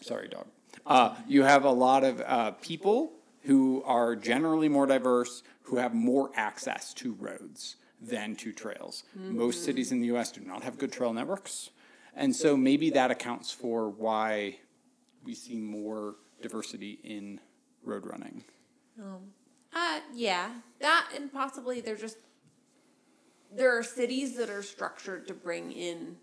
[0.00, 0.46] Sorry, dog.
[0.86, 3.10] Uh, you have a lot of uh, people
[3.42, 9.04] who are generally more diverse, who have more access to roads than two trails.
[9.14, 10.30] Most cities in the U.S.
[10.30, 11.70] do not have good trail networks,
[12.14, 14.58] and so maybe that accounts for why
[15.24, 17.40] we see more diversity in
[17.84, 18.44] road running.
[19.00, 19.32] Um,
[19.74, 22.16] Uh, yeah, that and possibly they're just
[23.54, 26.16] there are cities that are structured to bring in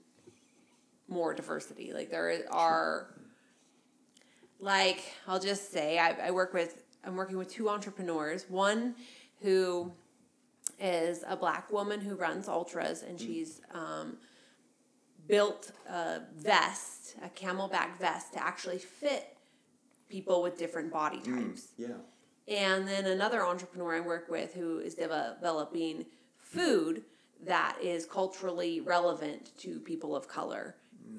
[1.08, 1.92] more diversity.
[1.94, 3.08] Like there are,
[4.60, 8.46] like I'll just say, I, I work with I'm working with two entrepreneurs.
[8.50, 8.96] One
[9.42, 9.92] who
[10.84, 13.26] is a black woman who runs ultras, and mm.
[13.26, 14.18] she's um,
[15.28, 19.38] built a vest, a CamelBak vest, to actually fit
[20.10, 21.70] people with different body mm, types.
[21.78, 21.96] yeah.
[22.46, 26.06] And then another entrepreneur I work with who is developing
[26.38, 27.04] food
[27.46, 30.76] that is culturally relevant to people of color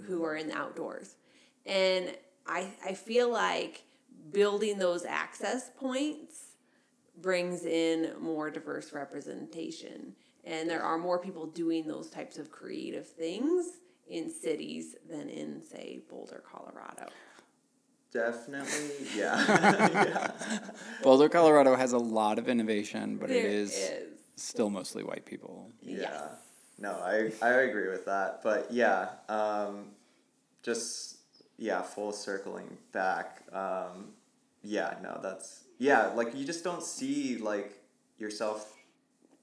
[0.06, 0.24] who mm.
[0.24, 1.16] are in the outdoors.
[1.64, 2.14] And
[2.46, 3.84] I, I feel like
[4.30, 6.43] building those access points
[7.20, 10.14] brings in more diverse representation.
[10.44, 15.62] And there are more people doing those types of creative things in cities than in,
[15.62, 17.06] say, Boulder, Colorado.
[18.12, 19.08] Definitely.
[19.16, 19.42] Yeah.
[19.48, 20.30] yeah.
[21.02, 24.18] Boulder, Colorado has a lot of innovation, but it There is, is.
[24.36, 25.70] still mostly white people.
[25.82, 25.98] Yeah.
[26.00, 26.32] Yes.
[26.78, 28.40] No, I I agree with that.
[28.42, 29.90] But yeah, um,
[30.62, 31.18] just
[31.56, 33.42] yeah, full circling back.
[33.52, 34.12] Um,
[34.62, 37.74] yeah, no, that's yeah, like you just don't see like
[38.16, 38.74] yourself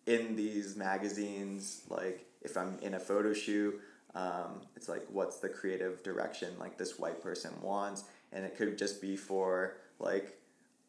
[0.08, 1.84] in these magazines.
[1.88, 3.80] Like if I'm in a photo shoot,
[4.16, 8.76] um, it's like what's the creative direction like this white person wants, and it could
[8.76, 10.40] just be for like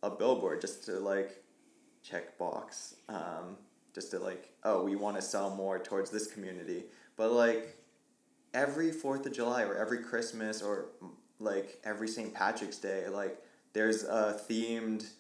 [0.03, 1.45] a billboard, just to like
[2.03, 2.97] check box.
[3.11, 3.59] Um,
[3.95, 6.85] just to like, oh, we want to sell more towards this community.
[7.19, 7.77] But like
[8.55, 10.87] every Fourth of July or every Christmas or
[11.39, 12.33] like every St.
[12.33, 13.37] Patrick's Day, like
[13.75, 15.11] there's a themed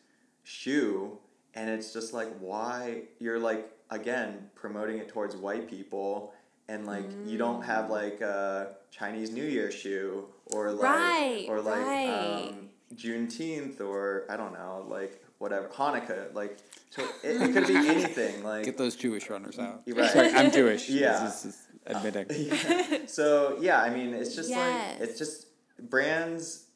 [0.44, 1.18] shoe,
[1.54, 6.32] and it's just like why you're like again promoting it towards white people.
[6.68, 11.60] And like you don't have like a Chinese New Year shoe or like Right, or
[11.60, 12.48] like right.
[12.50, 16.56] um, Juneteenth or I don't know like whatever Hanukkah like
[16.90, 19.82] so it, it could be anything like Get those Jewish runners out.
[19.86, 20.10] You're right.
[20.10, 20.88] Sorry, I'm Jewish.
[20.88, 21.24] Yeah.
[21.24, 22.26] This is admitting.
[22.30, 22.98] Yeah.
[23.06, 25.00] So yeah, I mean, it's just Yes.
[25.00, 25.46] like it's just
[25.90, 26.66] brands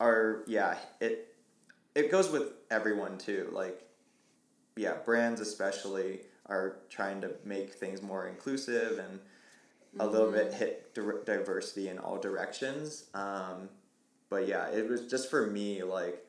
[0.00, 1.34] are yeah it
[1.98, 3.50] it goes with everyone too.
[3.52, 3.82] Like
[4.76, 9.18] yeah, brands especially are trying to make things more inclusive and
[10.00, 13.04] a little bit hit di- diversity in all directions.
[13.14, 13.68] Um,
[14.30, 16.24] but yeah, it was just for me like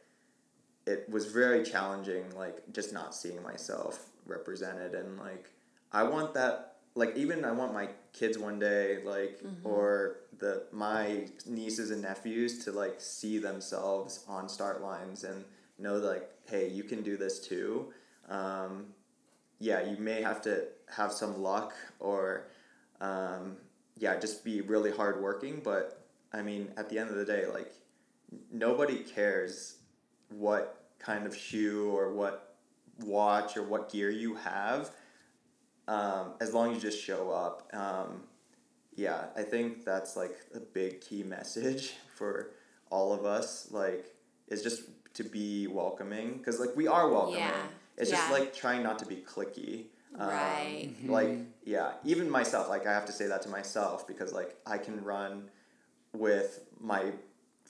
[0.88, 5.52] it was very challenging like just not seeing myself represented and like
[5.92, 11.28] I want that like even I want my kids one day like or the my
[11.46, 15.44] nieces and nephews to like see themselves on start lines and
[15.80, 17.94] know like hey you can do this too.
[18.28, 18.88] Um,
[19.60, 20.66] yeah you may have to
[20.96, 22.48] have some luck or
[23.02, 23.58] um,
[23.98, 27.74] yeah just be really hardworking but I mean at the end of the day like
[28.52, 29.78] nobody cares
[30.30, 32.56] what kind of shoe or what
[33.00, 34.92] watch or what gear you have
[35.88, 37.68] um, as long as you just show up.
[37.74, 38.24] Um,
[38.96, 42.52] yeah i think that's like a big key message for
[42.90, 43.68] all of us.
[43.72, 44.06] Like
[44.48, 44.84] is just
[45.20, 47.62] to be welcoming because like we are welcoming Yeah,
[47.98, 49.86] it's just like trying not to be clicky
[50.18, 50.90] um, Right.
[51.08, 54.78] like yeah even myself like i have to say that to myself because like i
[54.78, 55.50] can run
[56.14, 56.50] with
[56.80, 57.02] my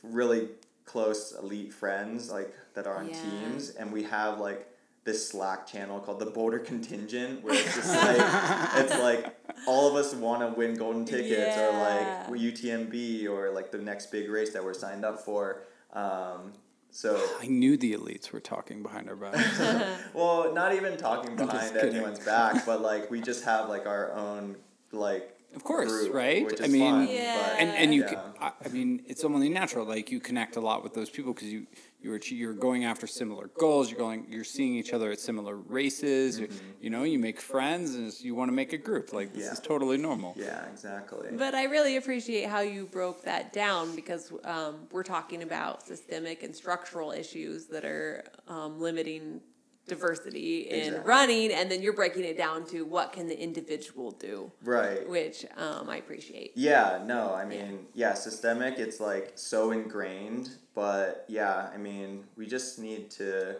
[0.04, 0.50] really
[0.86, 3.22] close elite friends like that are on Yeah.
[3.24, 4.68] teams and we have like
[5.06, 9.36] this slack channel called the boulder contingent where it's just like it's like
[9.68, 11.68] all of us want to win golden tickets Yeah.
[11.68, 12.08] or like
[12.40, 16.54] utmb or like the next big race that we're signed up for um,
[16.92, 19.60] so I knew the elites were talking behind our backs.
[20.14, 24.56] well, not even talking behind anyone's back, but like we just have like our own
[24.92, 26.46] like Of course, group, right?
[26.46, 27.36] Which I mean- fun, Yeah.
[27.50, 28.10] but- and and you, Yeah.
[28.10, 29.86] c I I mean, it's only natural.
[29.86, 31.68] Like you connect a lot with those people because you
[32.02, 33.90] you're you're going after similar goals.
[33.90, 36.40] You're going, you're seeing each other at similar races.
[36.40, 36.48] You,
[36.82, 39.12] you know, you make friends and you want to make a group.
[39.14, 39.48] Like this Mm-hmm.
[39.48, 39.52] Yeah.
[39.54, 40.34] is totally normal.
[40.38, 41.28] yeah, exactly.
[41.34, 46.44] But I really appreciate how you broke that down because um, we're talking about systemic
[46.44, 49.42] and structural issues that are um, limiting
[49.90, 51.08] diversity in Exactly.
[51.10, 55.08] running, and then you're breaking it down to what can the individual do, right.
[55.10, 56.54] which um, I appreciate.
[56.56, 62.46] Yeah, no, I mean, yeah, systemic, it's like so ingrained, but yeah, I mean, we
[62.48, 63.58] just need to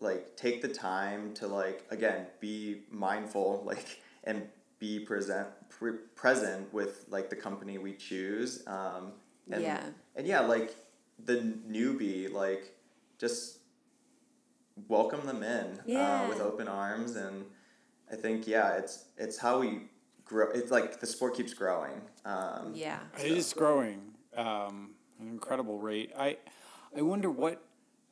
[0.00, 4.42] like take the time to like again, be mindful like and
[4.78, 8.62] be present pre- present with like the company we choose.
[8.66, 9.12] Um
[9.50, 9.84] and Yeah.
[10.16, 10.74] and yeah, like
[11.24, 11.36] the
[11.68, 12.74] newbie like
[13.18, 13.58] just
[14.88, 17.44] welcome them in uh, with open arms and
[18.10, 19.82] I think yeah, it's it's how we
[20.24, 20.50] grow.
[20.54, 22.00] It's like the sport keeps growing.
[22.24, 22.98] Um, Yeah.
[23.18, 26.12] It is growing um, an incredible rate.
[26.16, 26.38] I
[26.96, 27.62] I wonder what.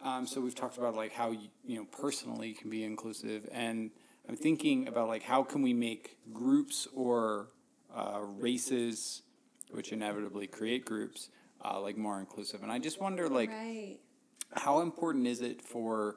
[0.00, 3.90] Um, so we've talked about like how you, you know personally can be inclusive, and
[4.28, 7.50] I'm thinking about like how can we make groups or
[7.94, 9.22] uh, races,
[9.70, 11.28] which inevitably create groups,
[11.64, 12.64] uh, like more inclusive.
[12.64, 13.98] And I just wonder like right.
[14.56, 16.16] how important is it for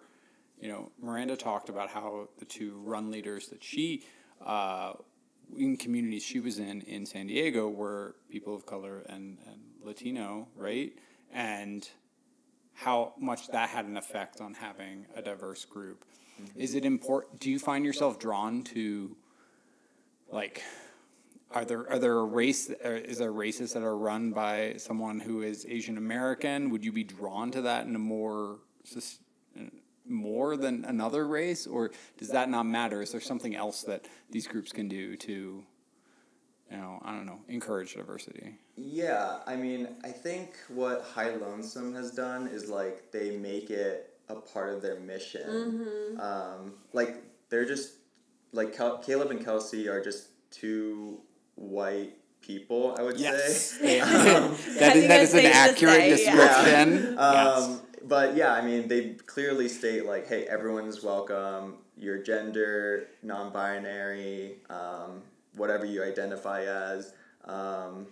[0.60, 4.04] you know miranda talked about how the two run leaders that she
[4.46, 4.94] uh,
[5.58, 10.48] in communities she was in in san diego were people of color and, and latino
[10.56, 10.94] right?
[11.32, 11.88] And
[12.74, 16.04] how much that had an effect on having a diverse group.
[16.56, 19.16] Is it important do you find yourself drawn to
[20.30, 20.62] like
[21.52, 25.42] are there are there a race is there races that are run by someone who
[25.42, 26.70] is Asian American?
[26.72, 28.60] Would you be drawn to that in a more
[30.08, 33.02] more than another race, or does that not matter?
[33.02, 35.64] Is there something else that these groups can do to,
[36.72, 38.58] you know, I don't know, encourage diversity?
[38.76, 44.14] Yeah, I mean, I think what High Lonesome has done is like they make it
[44.30, 46.18] a part of their mission.
[46.20, 47.94] Um, like they're just
[48.52, 51.22] like Cal- Caleb and Kelsey are just two
[51.56, 52.96] white people.
[52.98, 54.00] I would say.
[54.06, 56.16] Um, that that, that is an accurate say, yeah.
[56.36, 57.16] description.
[57.18, 57.64] yes.
[57.64, 61.78] Um, But yeah, I mean, they clearly state like, hey, everyone's welcome.
[61.98, 65.24] Your gender, non-binary, um,
[65.56, 67.14] whatever you identify as.
[67.46, 68.06] Um,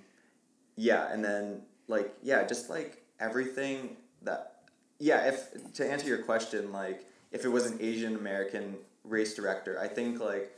[0.75, 4.61] yeah, and then like yeah, just like everything that
[4.99, 5.27] yeah.
[5.27, 9.87] If to answer your question, like if it was an Asian American race director, I
[9.87, 10.51] think like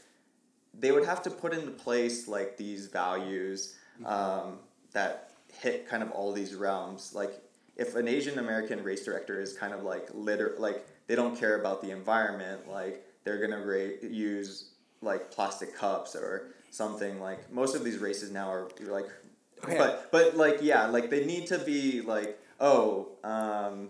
[0.74, 3.76] they would have to put into place like these values
[4.06, 4.60] um,
[4.94, 5.32] that
[5.62, 7.14] hit kind of all these realms.
[7.14, 7.42] Like
[7.76, 11.60] if an Asian American race director is kind of like litter, like they don't care
[11.60, 14.72] about the environment, like they're gonna ra- use
[15.02, 17.20] like plastic cups or something.
[17.20, 19.06] Like most of these races now are like,
[19.64, 19.78] Okay.
[19.78, 23.10] but but like yeah, like they need to be like oh.
[23.24, 23.90] Um,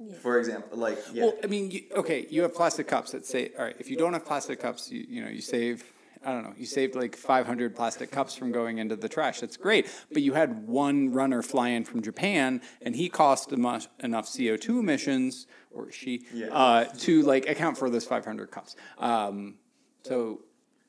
[0.00, 0.16] Yeah.
[0.16, 3.52] For example, like yeah, Well, I mean, you, okay, you have plastic cups that say,
[3.58, 5.84] all right, if you don't have plastic cups, you, you know, you save,
[6.24, 9.40] I don't know, you saved like 500 plastic cups from going into the trash.
[9.40, 9.86] That's great.
[10.12, 14.80] But you had one runner fly in from Japan and he cost enough, enough CO2
[14.80, 16.46] emissions, or she, Yeah.
[16.54, 18.76] uh, to like account for those 500 cups.
[18.98, 19.56] Um,
[20.02, 20.40] so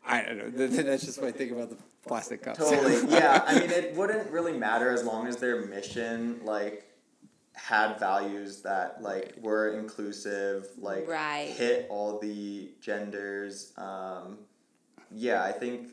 [0.06, 0.68] I don't know.
[0.68, 2.60] That's just what I think about the plastic cups.
[2.60, 3.10] Totally.
[3.12, 3.44] Yeah.
[3.48, 6.90] I mean, it wouldn't really matter as long as their mission, like,
[7.54, 11.48] had values that, like, were inclusive, like, Right.
[11.48, 13.72] hit all the genders.
[13.78, 14.40] Um,
[15.16, 15.90] yeah, I think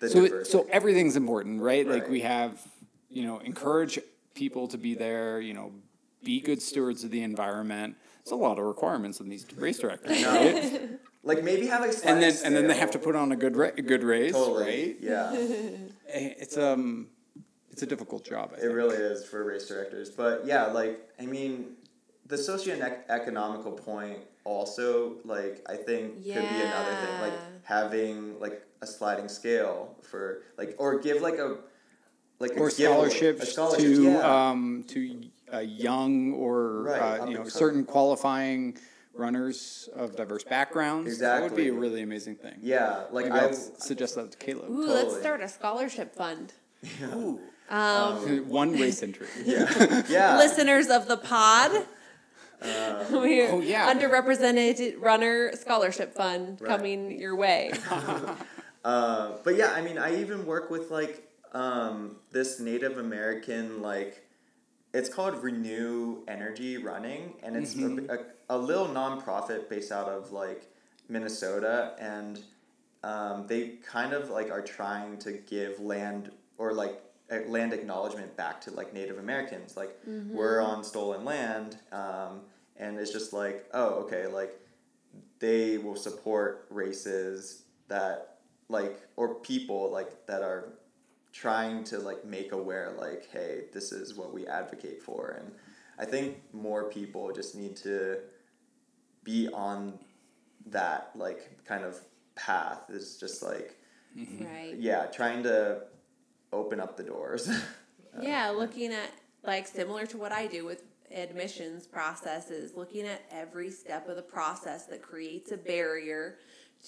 [0.00, 0.50] the so, it- diversity.
[0.50, 1.86] so everything's important, right?
[1.86, 2.60] Like we have,
[3.10, 3.98] you know, encourage
[4.34, 5.72] people to be there, you know,
[6.22, 7.96] be good stewards of the environment.
[8.22, 10.30] It's a lot of requirements in these race directors, No.
[10.34, 10.90] right?
[11.22, 13.36] like, maybe have a and sliding then and then they have to put on a
[13.36, 14.64] good ra- a good race, Totally.
[14.64, 14.96] right?
[15.00, 15.30] Yeah.
[16.08, 17.08] Eh, It's um,
[17.70, 18.50] it's a difficult job.
[18.52, 18.74] I It think.
[18.74, 20.08] really is for race directors.
[20.10, 21.76] But yeah, like I mean,
[22.26, 27.20] the socio-economical point also, like I think could be another thing.
[27.20, 27.53] Like Yeah.
[27.64, 31.56] Having like a sliding scale for like or give like a
[32.38, 34.48] like a or giveaway- a scholarships scholarship, to yeah.
[34.50, 37.50] um, to uh, young or Right, uh, you know coming.
[37.50, 38.76] certain qualifying
[39.14, 41.18] runners of diverse backgrounds.
[41.20, 42.56] That would be a really amazing thing.
[42.60, 44.70] yeah, like Maybe I I'll suggest that to Caleb.
[44.70, 46.52] Ooh, let's start a scholarship fund.
[47.14, 47.40] Ooh.
[47.70, 49.26] Um, One race entry.
[49.44, 51.86] yeah yeah listeners of the pod.
[53.10, 53.92] We're Oh, yeah.
[53.92, 56.68] underrepresented runner scholarship fund Right.
[56.68, 57.72] coming your way.
[58.84, 64.26] Uh, but yeah, I mean, I even work with like um, this Native American like
[64.92, 68.18] it's called Renew Energy Running, and it's a,
[68.50, 70.70] a, a little nonprofit based out of like
[71.08, 72.40] Minnesota, and
[73.02, 77.00] um, they kind of like are trying to give land or like
[77.48, 79.78] land acknowledgement back to like Native Americans.
[79.78, 82.42] Like we're on stolen land, um,
[82.76, 84.58] and it's just like oh okay like
[85.38, 90.74] they will support races that like or people like that are
[91.32, 95.40] trying to like make aware like hey this is what we advocate for.
[95.40, 95.52] And
[95.98, 98.18] i think more people just need to
[99.22, 99.98] be on
[100.66, 102.00] that like kind of
[102.34, 102.82] path.
[102.88, 103.78] Is just like
[104.16, 104.44] mm-hmm.
[104.44, 104.76] Right.
[104.78, 105.82] yeah trying to
[106.52, 107.48] open up the doors.
[108.22, 109.10] Yeah, looking at
[109.42, 110.82] like similar to what I do with
[111.14, 116.38] admissions processes, looking at every step of the process that creates a barrier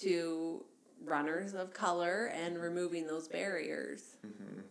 [0.01, 0.65] to
[1.05, 4.17] runners of color and removing those barriers.
[4.27, 4.63] Mhm.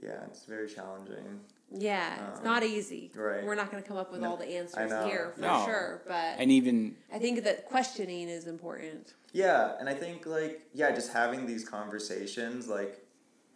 [0.00, 3.10] yeah it's very challenging Yeah, it's not easy.
[3.14, 3.44] right.
[3.44, 5.64] We're not going to come up with all the answers here for No.
[5.66, 9.12] sure, but And even I think that questioning is important.
[9.32, 13.04] Yeah, and I think like yeah, just having these conversations, like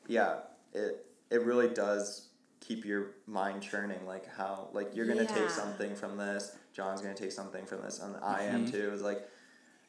[0.09, 0.41] yeah,
[0.75, 2.29] it it really does
[2.63, 4.07] keep your mind churning.
[4.07, 5.27] Like how like you're gonna Yeah.
[5.27, 8.91] take something from this, Jon's gonna take something from this, and I am too.
[8.93, 9.29] It's like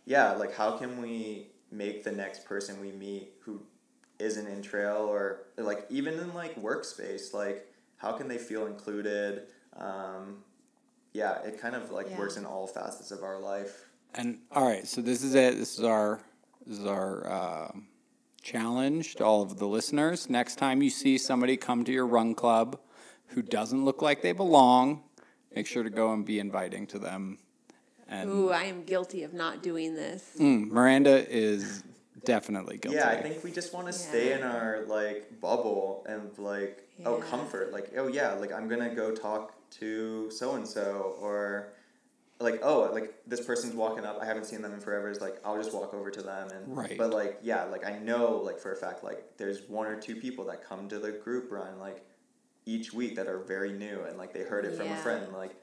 [0.05, 3.61] yeah, like how can we make the next person we meet who
[4.19, 7.67] isn't in trail or like even in like workspace, like
[7.97, 9.43] how can they feel included?
[9.77, 10.43] Um,
[11.13, 12.17] yeah, it kind of like Yeah.
[12.17, 13.85] works in all facets of our life.
[14.15, 15.57] And all right, so this is it.
[15.57, 16.19] This is our
[16.65, 17.87] this is our um
[18.43, 20.29] challenge to all of the listeners.
[20.29, 22.79] Next time you see somebody come to your run club
[23.27, 25.01] who doesn't look like they belong,
[25.55, 27.39] make sure to go and be inviting to them.
[28.07, 30.35] And Ooh, I am guilty of not doing this.
[30.37, 31.83] mm, Miranda is
[32.25, 32.97] definitely guilty.
[32.97, 37.15] Yeah, I think we just want to stay in our like bubble and like oh
[37.17, 41.73] comfort like oh yeah like I'm gonna go talk to so and so or
[42.43, 44.19] like oh like this person's walking up.
[44.21, 45.09] I haven't seen them in forever.
[45.09, 46.97] Is like I'll just walk over to them and Right.
[46.97, 50.15] but like yeah like I know like for a fact like there's one or two
[50.15, 52.05] people that come to the group run like
[52.65, 55.55] each week that are very new and like they heard it from a friend like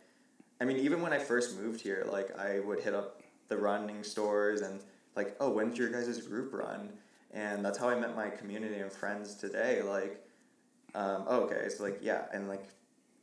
[0.61, 4.03] I mean even when I first moved here like I would hit up the running
[4.03, 4.81] stores and
[5.16, 6.91] like oh when's your guys' group run?
[7.33, 10.24] And that's how I met my community and friends today like
[10.95, 12.64] um, oh, okay so like yeah and like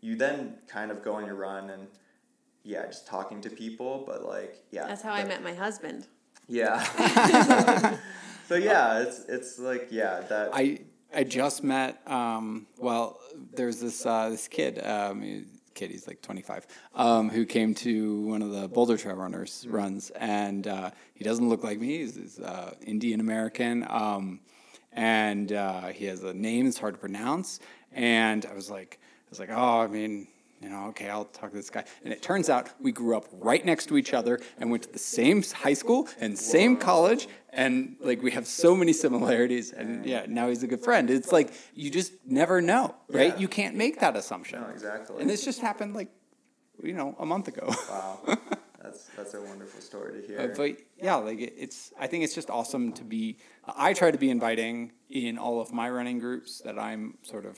[0.02, 1.88] you then kind of go on your run and
[2.68, 4.86] yeah just talking to people but like yeah.
[4.88, 6.08] That's how I met my husband.
[6.48, 7.98] yeah.
[8.48, 10.80] So yeah it's it's like yeah that I
[11.14, 13.20] I just met um, well
[13.54, 16.66] there's this uh, this kid um, kid he's like 25
[16.96, 21.50] um, who came to one of the Boulder Trail Runners runs and uh, he doesn't
[21.50, 24.40] look like me he's, he's uh, Indian American um,
[24.94, 27.60] and uh, he has a name that's hard to pronounce
[27.92, 30.26] and I was like I was like oh I mean
[30.62, 31.84] you know, okay, I'll talk to this guy.
[32.04, 34.92] And it turns out we grew up right next to each other and went to
[34.92, 37.28] the same high school and same college.
[37.50, 39.72] And like we have so many similarities.
[39.72, 41.10] And yeah, now he's a good friend.
[41.10, 43.34] It's like you just never know, right?
[43.34, 43.40] Yeah.
[43.40, 44.62] You can't make that assumption.
[44.62, 46.10] no exactly And this just happened like,
[46.82, 47.68] you know, a month ago.
[47.90, 48.20] wow
[48.82, 51.94] that's that's a wonderful story to hear Uh, but yeah, like it, it's.
[52.00, 53.38] I think it's just awesome to be.
[53.66, 57.58] I try to be inviting in all of my running groups that I'm sort of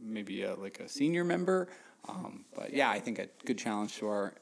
[0.00, 1.68] maybe a, like a senior member.
[2.08, 4.34] Um, but yeah, I think a good challenge to our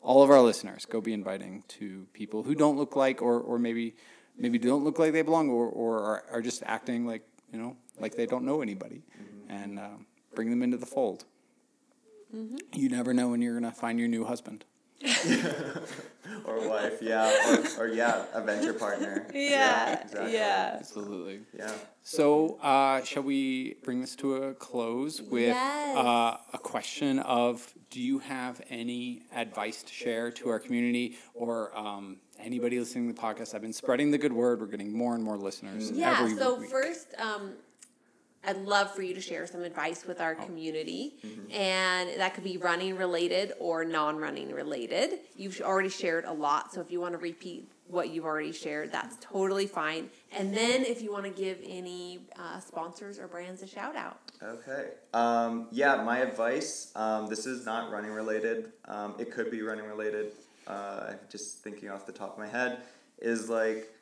[0.00, 3.58] all of our listeners: go be inviting to people who don't look like, or or
[3.58, 3.94] maybe
[4.36, 7.76] maybe don't look like they belong, or or are, are just acting like you know
[7.98, 9.02] like they don't know anybody,
[9.48, 11.24] and um, bring them into the fold.
[12.72, 14.64] You never know when you're gonna find your new husband.
[16.44, 17.30] or wife yeah
[17.78, 20.32] or, or yeah a venture partner Yeah, yeah, exactly.
[20.32, 20.76] Yeah.
[20.78, 21.40] absolutely.
[21.56, 21.70] yeah
[22.02, 25.96] So, uh, shall we bring this to a close with Yes.
[25.96, 31.76] uh, a question of Do you have any advice to share to our community or
[31.76, 33.54] um, anybody listening to the podcast?
[33.54, 34.60] I've been spreading the good word.
[34.60, 35.90] We're getting more and more listeners.
[35.90, 36.70] Yeah, every so week.
[36.70, 37.52] first, um,
[38.46, 41.14] I'd love for you to share some advice with our community,
[41.50, 45.20] and that could be running related or non running related.
[45.36, 48.90] You've already shared a lot, so if you want to repeat what you've already shared,
[48.90, 50.08] that's totally fine.
[50.32, 54.18] And then if you want to give any uh, sponsors or brands a shout out.
[54.42, 54.90] Okay.
[55.12, 56.92] Um, yeah, my advice.
[56.96, 58.72] Um, this is not running related.
[58.86, 60.32] Um, it could be running related.
[60.66, 62.78] Uh, just thinking off the top of my head
[63.20, 63.92] is like,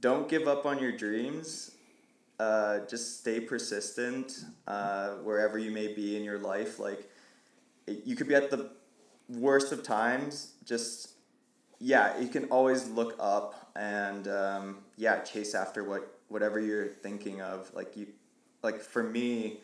[0.00, 1.72] don't give up on your dreams.
[2.38, 6.78] Uh, just stay persistent uh, wherever you may be in your life.
[6.78, 7.10] Like,
[8.04, 8.70] you could be at the
[9.28, 10.52] worst of times.
[10.64, 11.10] Just
[11.80, 17.40] yeah, you can always look up and um, yeah, chase after what whatever you're thinking
[17.40, 17.72] of.
[17.74, 18.08] Like you,
[18.62, 19.60] like for me,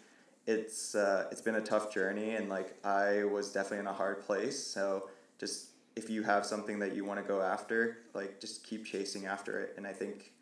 [0.46, 4.22] it's uh, it's been a tough journey, and like I was definitely in a hard
[4.22, 4.62] place.
[4.64, 5.08] So
[5.38, 9.26] just if you have something that you want to go after, like just keep chasing
[9.26, 10.32] after it, and I think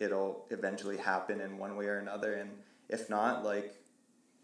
[0.00, 2.34] it'll eventually happen in one way or another.
[2.34, 2.50] And
[2.88, 3.74] if not, like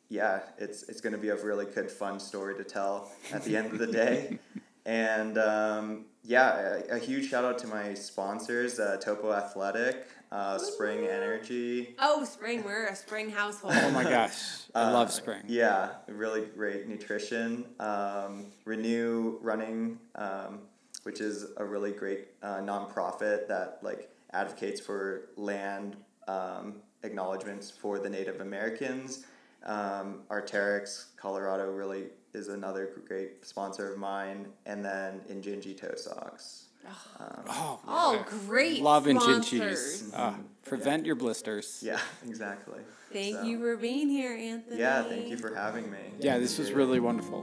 [0.09, 3.57] yeah, it's it's going to be a really good fun story to tell at the
[3.57, 4.39] end of the day.
[4.87, 10.59] And um, yeah, a, a, huge shout out to my sponsors, uh, Topo Athletic, uh,
[10.59, 11.97] Spring Energy.
[11.99, 12.63] Oh, Spring!
[12.63, 13.75] We're a Spring household.
[13.77, 14.39] Oh my gosh,
[14.77, 15.43] I Uh, love spring.
[15.49, 17.65] Yeah, really great nutrition.
[17.81, 20.61] Um, Renew Running, um,
[21.03, 25.97] which is a really great uh, nonprofit that like advocates for land
[26.29, 29.25] um, acknowledgments for the Native Americans.
[29.65, 32.05] Um, Arc'teryx, Colorado, really
[32.35, 36.65] is another great sponsor of mine, and then Injinji Toe Socks.
[37.49, 38.81] Oh, Oh, great!
[38.81, 40.03] love and sponsors.
[40.13, 40.15] chinchis.
[40.19, 41.83] Uh, prevent your blisters.
[41.85, 41.99] Yeah,
[42.29, 42.79] exactly.
[43.13, 44.79] Thank So, you for being here, Anthony.
[44.79, 45.99] Yeah, thank you for having me.
[46.21, 47.43] Yeah, this was really wonderful.